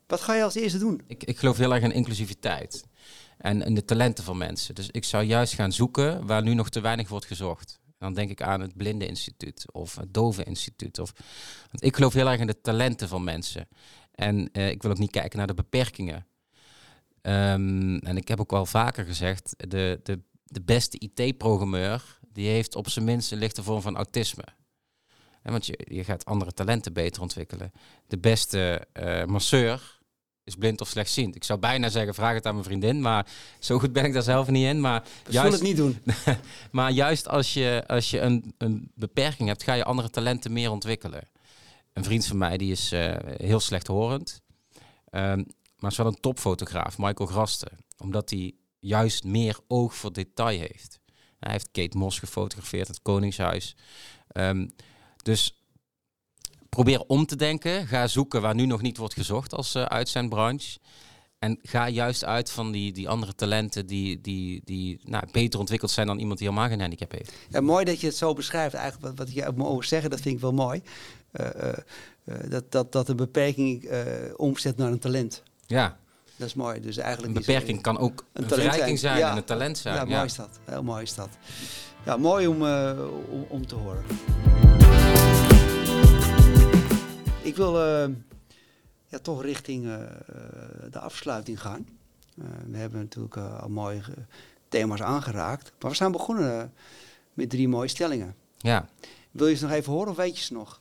Wat 0.07 0.20
ga 0.20 0.35
je 0.35 0.42
als 0.42 0.55
eerste 0.55 0.79
doen? 0.79 1.01
ik, 1.07 1.25
ik 1.25 1.38
geloof 1.38 1.57
heel 1.57 1.75
erg 1.75 1.83
in 1.83 1.92
inclusiviteit 1.92 2.85
en 3.38 3.62
in 3.62 3.75
de 3.75 3.85
talenten 3.85 4.25
van 4.25 4.38
mensen. 4.38 4.75
Dus 4.75 4.88
ik 4.90 5.05
zou 5.05 5.25
juist 5.25 5.55
gaan 5.55 5.72
zoeken 5.72 6.27
waar 6.27 6.42
nu 6.42 6.55
nog 6.55 6.68
te 6.68 6.81
weinig 6.81 7.09
wordt 7.09 7.27
gezocht. 7.27 7.81
Dan 8.03 8.15
denk 8.15 8.31
ik 8.31 8.43
aan 8.43 8.61
het 8.61 8.77
Blindeninstituut 8.77 9.73
of 9.73 9.97
het 9.97 10.15
Doveninstituut. 10.15 10.99
Of, 10.99 11.12
want 11.71 11.85
ik 11.85 11.95
geloof 11.95 12.12
heel 12.12 12.31
erg 12.31 12.41
in 12.41 12.47
de 12.47 12.61
talenten 12.61 13.09
van 13.09 13.25
mensen. 13.25 13.69
En 14.15 14.53
eh, 14.53 14.71
ik 14.71 14.83
wil 14.83 14.91
ook 14.91 14.99
niet 14.99 15.11
kijken 15.11 15.38
naar 15.38 15.47
de 15.47 15.55
beperkingen. 15.55 16.27
Ehm, 17.21 17.97
en 17.97 18.17
ik 18.17 18.29
heb 18.29 18.41
ook 18.41 18.51
wel 18.51 18.67
vaker 18.67 19.05
gezegd, 19.05 19.55
de, 19.57 20.01
de, 20.03 20.21
de 20.45 20.62
beste 20.62 20.99
IT-programmeur, 20.99 22.19
die 22.33 22.49
heeft 22.49 22.75
op 22.75 22.88
zijn 22.88 23.05
minst 23.05 23.33
een 23.33 23.38
lichte 23.38 23.62
vorm 23.62 23.83
van 23.83 23.97
autisme. 23.97 24.45
En 25.43 25.53
want 25.53 25.67
je, 25.67 25.87
je 25.91 26.05
gaat 26.05 26.25
andere 26.25 26.53
talenten 26.53 26.93
beter 26.93 27.23
ontwikkelen. 27.23 27.73
De 28.07 28.19
beste 28.19 28.87
eh, 28.93 29.25
masseur 29.25 30.01
is 30.53 30.59
blind 30.59 30.81
of 30.81 30.88
slechtziend. 30.88 31.35
Ik 31.35 31.45
zou 31.45 31.59
bijna 31.59 31.88
zeggen, 31.88 32.15
vraag 32.15 32.35
het 32.35 32.47
aan 32.47 32.53
mijn 32.53 32.67
vriendin, 32.67 33.01
maar 33.01 33.27
zo 33.59 33.79
goed 33.79 33.93
ben 33.93 34.05
ik 34.05 34.12
daar 34.12 34.23
zelf 34.23 34.49
niet 34.49 34.67
in. 34.67 34.81
Maar 34.81 35.03
We 35.25 35.33
zullen 35.33 35.53
het 35.53 35.62
niet 35.62 35.77
doen. 35.77 35.99
maar 36.71 36.91
juist 36.91 37.29
als 37.29 37.55
je, 37.55 37.85
als 37.87 38.11
je 38.11 38.21
een, 38.21 38.55
een 38.59 38.91
beperking 38.95 39.49
hebt, 39.49 39.62
ga 39.62 39.75
je 39.75 39.85
andere 39.85 40.11
talenten 40.11 40.53
meer 40.53 40.71
ontwikkelen. 40.71 41.29
Een 41.93 42.05
vriend 42.05 42.27
van 42.27 42.38
mij 42.38 42.57
die 42.57 42.73
is 42.73 42.93
eh, 42.93 43.17
heel 43.37 43.61
slechthorend, 43.61 44.43
ehm, 45.11 45.43
maar 45.79 45.91
is 45.91 45.97
wel 45.97 46.07
een 46.07 46.21
topfotograaf, 46.21 46.99
Michael 46.99 47.29
Grasten. 47.29 47.79
Omdat 47.99 48.31
hij 48.31 48.53
juist 48.79 49.25
meer 49.25 49.59
oog 49.69 49.95
voor 49.95 50.12
detail 50.12 50.59
heeft. 50.59 51.01
Hij 51.38 51.53
heeft 51.53 51.71
Kate 51.71 51.99
Moss 51.99 52.19
gefotografeerd, 52.19 52.88
het 52.88 53.03
Koningshuis. 53.03 53.77
Ehm, 54.29 54.69
dus 55.23 55.62
probeer 56.75 57.01
om 57.07 57.27
te 57.27 57.37
denken. 57.37 57.87
Ga 57.87 58.07
zoeken 58.07 58.41
waar 58.41 58.55
nu 58.55 58.67
nog 58.67 58.83
niet 58.83 58.97
wordt 58.97 59.15
gezocht 59.15 59.55
als 59.55 59.75
uh, 59.75 59.83
uitzendbranche. 59.83 60.79
En 61.39 61.59
ga 61.63 61.89
juist 61.89 62.25
uit 62.25 62.51
van 62.51 62.73
die, 62.73 62.93
die 62.93 63.09
andere 63.09 63.35
talenten 63.35 63.87
die, 63.87 64.21
die, 64.21 64.61
die 64.65 65.01
nou, 65.05 65.25
beter 65.33 65.59
ontwikkeld 65.59 65.91
zijn 65.91 66.07
dan 66.07 66.19
iemand 66.19 66.39
die 66.39 66.49
helemaal 66.49 66.69
geen 66.69 66.81
handicap 66.81 67.13
heeft. 67.13 67.33
Ja, 67.49 67.61
mooi 67.61 67.85
dat 67.85 68.01
je 68.01 68.07
het 68.07 68.17
zo 68.17 68.35
beschrijft. 68.35 68.75
Eigenlijk 68.75 69.05
wat, 69.05 69.27
wat 69.27 69.35
je 69.35 69.47
ook 69.47 69.63
over 69.63 69.85
zeggen, 69.85 70.11
dat 70.11 70.21
vind 70.21 70.35
ik 70.35 70.41
wel 70.41 70.53
mooi. 70.53 70.83
Uh, 71.33 71.47
uh, 71.57 71.73
uh, 72.25 72.35
dat, 72.51 72.73
dat, 72.73 72.93
dat 72.93 73.09
een 73.09 73.17
beperking 73.17 73.91
omzet 74.37 74.77
naar 74.77 74.91
een 74.93 74.99
talent. 74.99 75.43
Ja. 75.67 75.97
Dat 76.37 76.49
is 76.49 76.55
mooi. 76.55 76.81
Dus 76.81 76.97
eigenlijk 76.97 77.37
een 77.37 77.45
beperking 77.45 77.83
kan 77.83 77.99
ook 77.99 78.25
een, 78.33 78.43
een 78.43 78.49
verrijking 78.49 78.99
zijn, 78.99 79.19
ja. 79.19 79.31
en 79.31 79.37
een 79.37 79.45
talent 79.45 79.79
zijn. 79.79 79.95
Ja, 79.95 80.01
Ja, 80.01 80.07
mooi 80.15 80.25
is 80.25 80.35
dat. 80.35 80.59
Heel 80.65 80.83
mooi 80.83 81.03
is 81.03 81.15
dat. 81.15 81.29
Ja, 82.05 82.17
mooi 82.17 82.47
om, 82.47 82.63
om, 83.31 83.47
om 83.49 83.67
te 83.67 83.75
horen. 83.75 84.05
Ik 87.42 87.57
wil 87.57 87.78
ja, 89.07 89.18
toch 89.22 89.42
richting 89.42 89.83
de 90.90 90.98
afsluiting 90.98 91.61
gaan. 91.61 91.87
Uh, 92.38 92.44
we 92.70 92.76
hebben 92.76 93.00
natuurlijk 93.00 93.37
al 93.37 93.68
mooie 93.68 94.00
thema's 94.68 95.00
aangeraakt. 95.00 95.72
Maar 95.81 95.90
we 95.90 95.96
zijn 95.96 96.12
begonnen 96.12 96.72
met 97.35 97.50
drie 97.50 97.68
mooie 97.68 97.88
stellingen. 97.88 98.35
Ja. 98.59 98.88
Wil 99.31 99.46
je 99.46 99.55
ze 99.55 99.64
nog 99.64 99.72
even 99.72 99.92
horen 99.92 100.11
of 100.11 100.16
weet 100.16 100.38
je 100.38 100.44
ze 100.44 100.52
nog? 100.52 100.81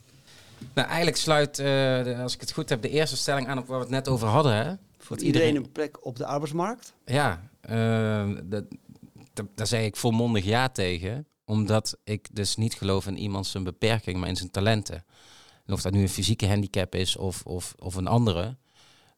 Nou, 0.73 0.87
eigenlijk 0.87 1.17
sluit, 1.17 1.59
uh, 1.59 2.19
als 2.19 2.33
ik 2.33 2.41
het 2.41 2.51
goed 2.51 2.69
heb, 2.69 2.81
de 2.81 2.89
eerste 2.89 3.17
stelling 3.17 3.47
aan 3.47 3.57
op 3.57 3.67
waar 3.67 3.77
we 3.77 3.83
het 3.83 3.93
net 3.93 4.07
over 4.07 4.27
hadden. 4.27 4.55
Hè? 4.55 4.73
Voor 4.97 5.17
iedereen, 5.17 5.47
iedereen, 5.47 5.55
een 5.55 5.71
plek 5.71 6.05
op 6.05 6.15
de 6.15 6.25
arbeidsmarkt? 6.25 6.93
Ja, 7.05 7.49
uh, 7.69 8.37
dat, 8.43 8.63
daar 9.55 9.67
zei 9.67 9.85
ik 9.85 9.95
volmondig 9.95 10.45
ja 10.45 10.69
tegen. 10.69 11.25
Omdat 11.45 11.97
ik 12.03 12.27
dus 12.31 12.55
niet 12.55 12.73
geloof 12.73 13.07
in 13.07 13.17
iemand 13.17 13.47
zijn 13.47 13.63
beperking, 13.63 14.17
maar 14.17 14.29
in 14.29 14.35
zijn 14.35 14.51
talenten. 14.51 15.05
En 15.71 15.77
of 15.77 15.83
dat 15.83 15.93
nu 15.93 16.01
een 16.01 16.09
fysieke 16.09 16.47
handicap 16.47 16.95
is 16.95 17.17
of, 17.17 17.43
of, 17.45 17.75
of 17.79 17.95
een 17.95 18.07
andere. 18.07 18.57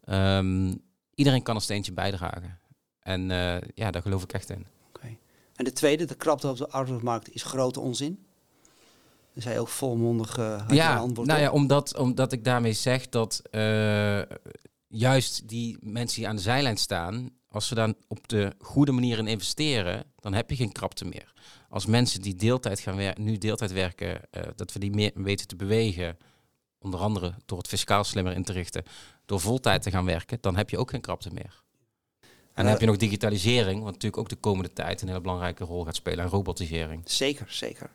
Um, 0.06 0.82
iedereen 1.16 1.44
kan 1.44 1.56
een 1.56 1.62
steentje 1.62 1.94
bijdragen. 1.94 2.60
En 3.00 3.22
uh, 3.30 3.58
ja, 3.76 3.92
daar 3.92 4.02
geloof 4.02 4.24
ik 4.24 4.34
echt 4.34 4.50
in. 4.50 4.66
Okay. 4.96 5.18
En 5.56 5.66
de 5.66 5.74
tweede, 5.74 6.06
de 6.06 6.16
krapte 6.16 6.50
op 6.50 6.58
de 6.58 6.70
arbeidsmarkt, 6.70 7.34
is 7.34 7.44
grote 7.44 7.80
onzin? 7.80 8.26
Dus 9.34 9.44
hij 9.44 9.60
ook 9.60 9.68
volmondig 9.68 10.38
uh, 10.38 10.66
ja, 10.70 10.98
antwoord 10.98 11.28
nou 11.28 11.39
ja, 11.42 11.52
omdat, 11.52 11.98
omdat 11.98 12.32
ik 12.32 12.44
daarmee 12.44 12.74
zeg 12.74 13.10
dat 13.10 13.42
uh, 13.52 14.22
juist 14.88 15.48
die 15.48 15.78
mensen 15.82 16.18
die 16.18 16.28
aan 16.28 16.36
de 16.36 16.42
zijlijn 16.42 16.78
staan, 16.78 17.30
als 17.48 17.68
ze 17.68 17.76
dan 17.76 17.96
op 18.08 18.28
de 18.28 18.54
goede 18.60 18.92
manier 18.92 19.18
in 19.18 19.28
investeren, 19.28 20.04
dan 20.20 20.34
heb 20.34 20.50
je 20.50 20.56
geen 20.56 20.72
krapte 20.72 21.06
meer. 21.06 21.34
Als 21.70 21.86
mensen 21.86 22.22
die 22.22 22.36
deeltijd 22.36 22.80
gaan 22.80 22.96
werken, 22.96 23.24
nu 23.24 23.38
deeltijd 23.38 23.72
werken, 23.72 24.22
uh, 24.32 24.44
dat 24.56 24.74
we 24.74 24.80
die 24.80 24.92
meer 24.92 25.12
weten 25.13 25.48
te 25.48 25.56
bewegen, 25.56 26.18
onder 26.84 27.00
andere 27.00 27.34
door 27.46 27.58
het 27.58 27.67
fiscaal 27.67 28.04
slimmer 28.04 28.34
in 28.34 28.43
te 28.43 28.52
richten, 28.52 28.84
door 29.26 29.39
voltijd 29.39 29.82
te 29.82 29.91
gaan 29.91 30.06
werken, 30.06 30.38
dan 30.41 30.56
heb 30.56 30.69
je 30.69 30.78
ook 30.78 30.89
geen 30.89 31.02
krapte 31.02 31.30
meer. 31.34 31.62
En 32.54 32.63
dan 32.63 32.72
heb 32.72 32.80
je 32.80 32.86
nog 32.86 32.98
digitalisering, 32.98 33.84
wat 33.84 33.91
natuurlijk 33.91 34.17
ook 34.22 34.30
de 34.30 34.36
komende 34.36 34.74
tijd 34.74 35.02
een 35.02 35.08
hele 35.08 35.22
belangrijke 35.22 35.63
rol 35.63 35.86
gaat 35.86 35.96
spelen, 35.96 36.24
en 36.24 36.30
robotisering. 36.30 37.02
Zeker, 37.06 37.46
zeker. 37.50 37.89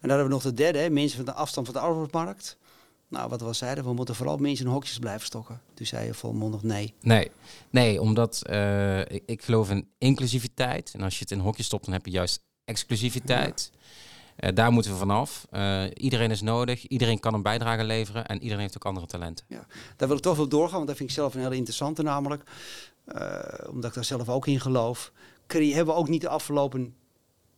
En 0.00 0.08
dan 0.08 0.10
hebben 0.10 0.26
we 0.26 0.32
nog 0.32 0.42
de 0.42 0.54
derde, 0.54 0.78
hè, 0.78 0.90
mensen 0.90 1.16
van 1.16 1.24
de 1.24 1.32
afstand 1.32 1.66
van 1.66 1.74
de 1.74 1.80
arbeidsmarkt. 1.80 2.56
Nou, 3.08 3.28
wat 3.28 3.40
we 3.40 3.52
zeiden, 3.52 3.84
we 3.84 3.92
moeten 3.92 4.14
vooral 4.14 4.36
mensen 4.36 4.66
in 4.66 4.72
hokjes 4.72 4.98
blijven 4.98 5.26
stokken. 5.26 5.60
Toen 5.74 5.86
zei 5.86 6.06
je 6.06 6.14
volmondig 6.14 6.62
nee. 6.62 6.94
Nee, 7.00 7.30
nee 7.70 8.00
omdat 8.00 8.42
uh, 8.50 9.00
ik, 9.00 9.22
ik, 9.26 9.42
geloof 9.42 9.70
in 9.70 9.88
inclusiviteit. 9.98 10.90
En 10.94 11.00
als 11.00 11.14
je 11.14 11.20
het 11.20 11.30
in 11.30 11.38
hokjes 11.38 11.66
stopt, 11.66 11.84
dan 11.84 11.92
heb 11.92 12.06
je 12.06 12.12
juist 12.12 12.40
exclusiviteit. 12.64 13.70
Daar 14.54 14.72
moeten 14.72 14.92
we 14.92 14.98
vanaf. 14.98 15.46
Uh, 15.52 15.84
iedereen 15.94 16.30
is 16.30 16.40
nodig, 16.40 16.86
iedereen 16.86 17.20
kan 17.20 17.34
een 17.34 17.42
bijdrage 17.42 17.84
leveren 17.84 18.26
en 18.26 18.42
iedereen 18.42 18.60
heeft 18.60 18.76
ook 18.76 18.84
andere 18.84 19.06
talenten. 19.06 19.44
Ja, 19.48 19.66
daar 19.96 20.08
wil 20.08 20.16
ik 20.16 20.22
toch 20.22 20.36
wel 20.36 20.48
doorgaan, 20.48 20.76
want 20.76 20.86
dat 20.86 20.96
vind 20.96 21.08
ik 21.08 21.14
zelf 21.14 21.34
een 21.34 21.40
hele 21.40 21.56
interessante 21.56 22.02
namelijk. 22.02 22.42
omdat 23.70 23.84
ik 23.84 23.94
daar 23.94 24.04
zelf 24.04 24.28
ook 24.28 24.46
in 24.46 24.60
geloof. 24.60 25.12
Hebben 25.46 25.94
we 25.94 26.00
ook 26.00 26.08
niet 26.08 26.20
de 26.20 26.28
afgelopen 26.28 26.94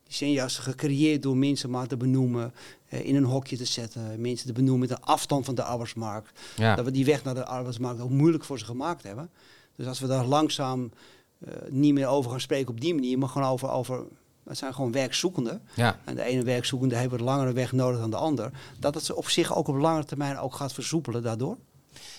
die 0.04 0.16
zijn 0.16 0.32
juist 0.32 0.58
gecreëerd 0.58 1.22
door 1.22 1.36
mensen 1.36 1.70
maar 1.70 1.86
te 1.86 1.96
benoemen, 1.96 2.54
eh, 2.88 3.06
in 3.06 3.16
een 3.16 3.24
hokje 3.24 3.56
te 3.56 3.64
zetten, 3.64 4.20
mensen 4.20 4.46
te 4.46 4.52
benoemen 4.52 4.88
met 4.88 4.98
de 4.98 5.04
afstand 5.04 5.44
van 5.44 5.54
de 5.54 5.62
arbeidsmarkt. 5.62 6.40
Dat 6.56 6.84
we 6.84 6.90
die 6.90 7.04
weg 7.04 7.24
naar 7.24 7.34
de 7.34 7.44
arbeidsmarkt 7.44 8.00
ook 8.00 8.10
moeilijk 8.10 8.44
voor 8.44 8.58
ze 8.58 8.64
gemaakt 8.64 9.02
hebben. 9.02 9.30
Dus 9.76 9.86
als 9.86 10.00
we 10.00 10.06
daar 10.06 10.24
langzaam 10.24 10.90
uh, 11.38 11.54
niet 11.68 11.94
meer 11.94 12.06
over 12.06 12.30
gaan 12.30 12.40
spreken 12.40 12.68
op 12.68 12.80
die 12.80 12.94
manier, 12.94 13.18
maar 13.18 13.28
gewoon 13.28 13.48
over, 13.48 13.70
over 13.70 14.04
het 14.44 14.58
zijn 14.58 14.74
gewoon 14.74 14.92
werkzoekenden. 14.92 15.68
Ja. 15.74 16.00
En 16.04 16.14
de 16.14 16.22
ene 16.22 16.42
werkzoekende 16.42 16.96
heeft 16.96 17.12
een 17.12 17.22
langere 17.22 17.52
weg 17.52 17.72
nodig 17.72 18.00
dan 18.00 18.10
de 18.10 18.16
ander. 18.16 18.50
Dat 18.78 18.94
het 18.94 19.04
ze 19.04 19.16
op 19.16 19.28
zich 19.28 19.54
ook 19.54 19.68
op 19.68 19.76
langere 19.76 20.04
termijn 20.04 20.38
ook 20.38 20.54
gaat 20.54 20.72
versoepelen 20.72 21.22
daardoor. 21.22 21.58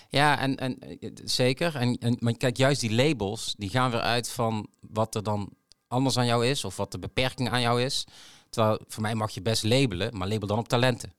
Ja, 0.10 0.40
en, 0.40 0.58
en 0.58 0.78
zeker. 1.24 1.76
En, 1.76 1.98
en, 1.98 2.18
maar 2.20 2.38
kijk, 2.38 2.58
juist 2.58 2.82
die 2.82 2.94
labels, 2.94 3.56
die 3.58 3.70
gaan 3.70 3.92
weer 3.92 4.02
uit 4.02 4.30
van 4.30 4.68
wat 4.80 5.16
er 5.16 5.24
dan 5.24 5.50
anders 5.88 6.18
aan 6.18 6.26
jou 6.26 6.46
is 6.46 6.66
of 6.66 6.76
wat 6.78 6.92
de 6.92 7.00
beperking 7.00 7.50
aan 7.50 7.62
jou 7.62 7.82
is. 7.82 8.06
Terwijl 8.50 8.80
voor 8.88 9.02
mij 9.02 9.16
mag 9.16 9.32
je 9.32 9.42
best 9.42 9.64
labelen, 9.64 10.18
maar 10.18 10.28
label 10.28 10.48
dan 10.48 10.58
op 10.58 10.68
talenten. 10.68 11.14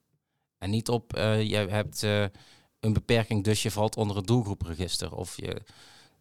En 0.59 0.71
niet 0.71 0.89
op 0.89 1.17
uh, 1.17 1.43
je 1.43 1.57
hebt 1.57 2.03
uh, 2.03 2.25
een 2.81 2.93
beperking, 2.93 3.45
dus 3.45 3.63
je 3.63 3.71
valt 3.71 3.97
onder 3.97 4.17
het 4.17 4.27
doelgroepregister. 4.27 5.15
Of 5.15 5.37
je, 5.37 5.63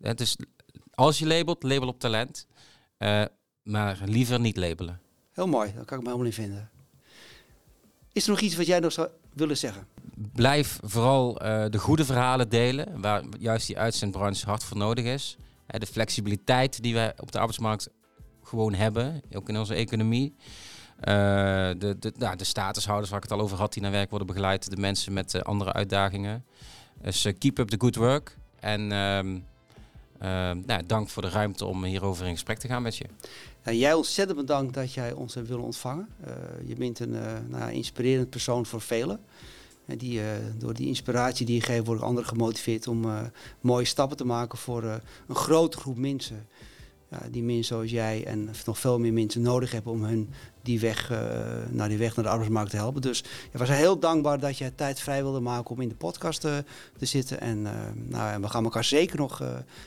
het 0.02 0.22
is, 0.22 0.36
als 0.92 1.20
je 1.20 1.28
labelt, 1.28 1.64
label 1.64 1.88
op 1.88 2.00
talent. 2.00 2.48
Uh, 2.98 3.26
maar 3.66 4.00
liever 4.06 4.40
niet 4.40 4.58
labelen. 4.58 5.00
Heel 5.32 5.48
mooi, 5.48 5.74
daar 5.76 5.86
kan 5.86 5.98
ik 5.98 6.04
me 6.04 6.10
helemaal 6.10 6.32
in 6.32 6.34
vinden. 6.34 6.70
Is 8.12 8.24
er 8.24 8.30
nog 8.30 8.40
iets 8.40 8.56
wat 8.56 8.66
jij 8.66 8.80
nog 8.80 8.92
zou 8.92 9.10
willen 9.34 9.58
zeggen? 9.58 9.88
Blijf 10.34 10.80
vooral 10.84 11.34
de 11.70 11.78
goede 11.78 12.06
verhalen 12.06 12.50
delen, 12.50 13.02
waar 13.02 13.24
juist 13.40 13.68
die 13.68 13.78
uitzendbranche 13.78 14.46
hard 14.46 14.64
voor 14.64 14.78
nodig 14.78 15.06
is. 15.06 15.38
de 15.68 15.86
flexibiliteit 15.86 16.84
die 16.84 16.94
we 16.94 17.14
op 17.18 17.32
de 17.32 17.38
arbeidsmarkt 17.38 17.90
gewoon 18.44 18.74
hebben, 18.74 19.22
ook 19.34 19.50
in 19.50 19.58
onze 19.58 19.74
economie. 19.74 20.36
Uh, 21.00 21.06
de, 21.78 21.96
de, 22.00 22.14
nou, 22.18 22.36
de 22.36 22.44
statushouders 22.44 23.10
waar 23.10 23.24
ik 23.24 23.30
het 23.30 23.38
al 23.40 23.44
over 23.44 23.58
had, 23.58 23.74
die 23.74 23.82
naar 23.82 23.92
werk 23.92 24.10
worden 24.10 24.28
begeleid. 24.28 24.70
De 24.70 24.78
mensen 24.78 25.14
met 25.14 25.44
andere 25.44 25.74
uitdagingen. 25.74 26.46
Dus 27.02 27.28
keep 27.38 27.60
up 27.60 27.70
the 27.70 27.80
good 27.80 27.96
work. 27.96 28.38
En 28.60 28.92
ehm, 28.92 29.40
nou, 30.20 30.86
dank 30.86 31.10
voor 31.10 31.22
de 31.22 31.30
ruimte 31.30 31.66
om 31.66 31.84
hierover 31.84 32.26
in 32.26 32.34
gesprek 32.34 32.58
te 32.58 32.68
gaan 32.68 32.82
met 32.82 32.98
je. 32.98 33.06
jij 33.64 33.94
ontzettend 33.94 34.38
bedankt 34.40 34.74
dat 34.74 34.94
jij 34.94 35.14
ons 35.14 35.34
hebt 35.34 35.48
willen 35.48 35.64
ontvangen. 35.64 36.08
je 36.66 36.76
bent 36.76 37.00
een 37.00 37.18
nou, 37.50 37.72
inspirerend 37.72 38.30
persoon 38.30 38.66
voor 38.66 38.82
velen. 38.82 39.20
En 39.86 39.98
die, 39.98 40.22
door 40.58 40.74
die 40.74 40.88
inspiratie 40.88 41.46
die 41.46 41.56
je 41.56 41.62
geeft, 41.62 41.86
worden 41.86 42.06
anderen 42.06 42.30
gemotiveerd 42.30 42.88
om 42.88 43.06
mooie 43.62 43.86
stappen 43.86 44.18
te 44.18 44.26
maken 44.26 44.58
voor 44.58 44.84
een 45.28 45.36
grote 45.36 45.78
groep 45.78 45.98
mensen 45.98 46.48
die 47.32 47.44
mensen 47.44 47.66
zoals 47.66 47.92
jij 47.92 48.26
en 48.26 48.50
nog 48.66 48.80
veel 48.80 49.00
meer 49.00 49.14
mensen 49.14 49.42
nodig 49.42 49.72
hebben 49.72 49.92
om 49.92 50.04
hun 50.04 50.30
die 50.62 50.80
weg, 50.80 51.12
uh, 51.12 51.18
naar 51.70 51.90
die 51.90 51.98
weg 51.98 52.16
naar 52.16 52.26
de 52.26 52.32
arbeidsmarkt 52.32 52.70
te 52.70 52.78
helpen. 52.78 53.02
Dus 53.02 53.24
ja, 53.52 53.60
we 53.60 53.66
zijn 53.66 53.78
heel 53.78 54.00
dankbaar 54.00 54.40
dat 54.40 54.58
je 54.58 54.76
tijd 54.76 55.00
vrij 55.00 55.24
wilde 55.24 55.40
maken 55.40 55.72
om 55.72 55.82
in 55.82 55.90
de 55.90 55.96
podcast 55.96 56.42
te, 56.42 56.64
te 56.98 57.06
zitten. 57.06 57.42
En 57.42 57.58
uh, 57.58 57.72
nou, 57.94 58.42
we 58.42 58.50
gaan 58.50 58.64
elkaar 58.64 58.84
zeker 58.84 59.18
nog 59.18 59.44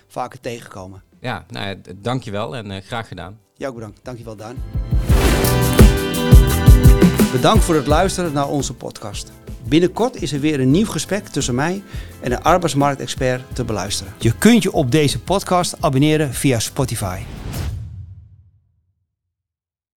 vaker 0.07 0.41
tegenkomen. 0.41 1.03
Ja, 1.21 1.45
nou, 1.49 1.81
dankjewel 1.97 2.57
en 2.57 2.83
graag 2.83 3.09
gedaan. 3.09 3.39
Jou 3.55 3.71
ook 3.71 3.79
bedankt. 3.79 4.01
Dankjewel 4.03 4.37
Daan. 4.37 4.57
Bedankt 7.33 7.65
voor 7.65 7.75
het 7.75 7.87
luisteren 7.87 8.33
naar 8.33 8.49
onze 8.49 8.75
podcast. 8.75 9.33
Binnenkort 9.69 10.23
is 10.23 10.33
er 10.33 10.41
weer 10.41 10.61
een 10.61 10.71
nieuw 10.71 10.87
gesprek 10.87 11.29
tussen 11.29 11.55
mij 11.55 11.83
en 12.21 12.33
een 12.33 12.43
arbeidsmarktexpert 12.43 13.43
te 13.53 13.65
beluisteren. 13.65 14.13
Je 14.19 14.33
kunt 14.39 14.63
je 14.63 14.73
op 14.73 14.91
deze 14.91 15.21
podcast 15.21 15.77
abonneren 15.81 16.35
via 16.35 16.59
Spotify. 16.59 17.19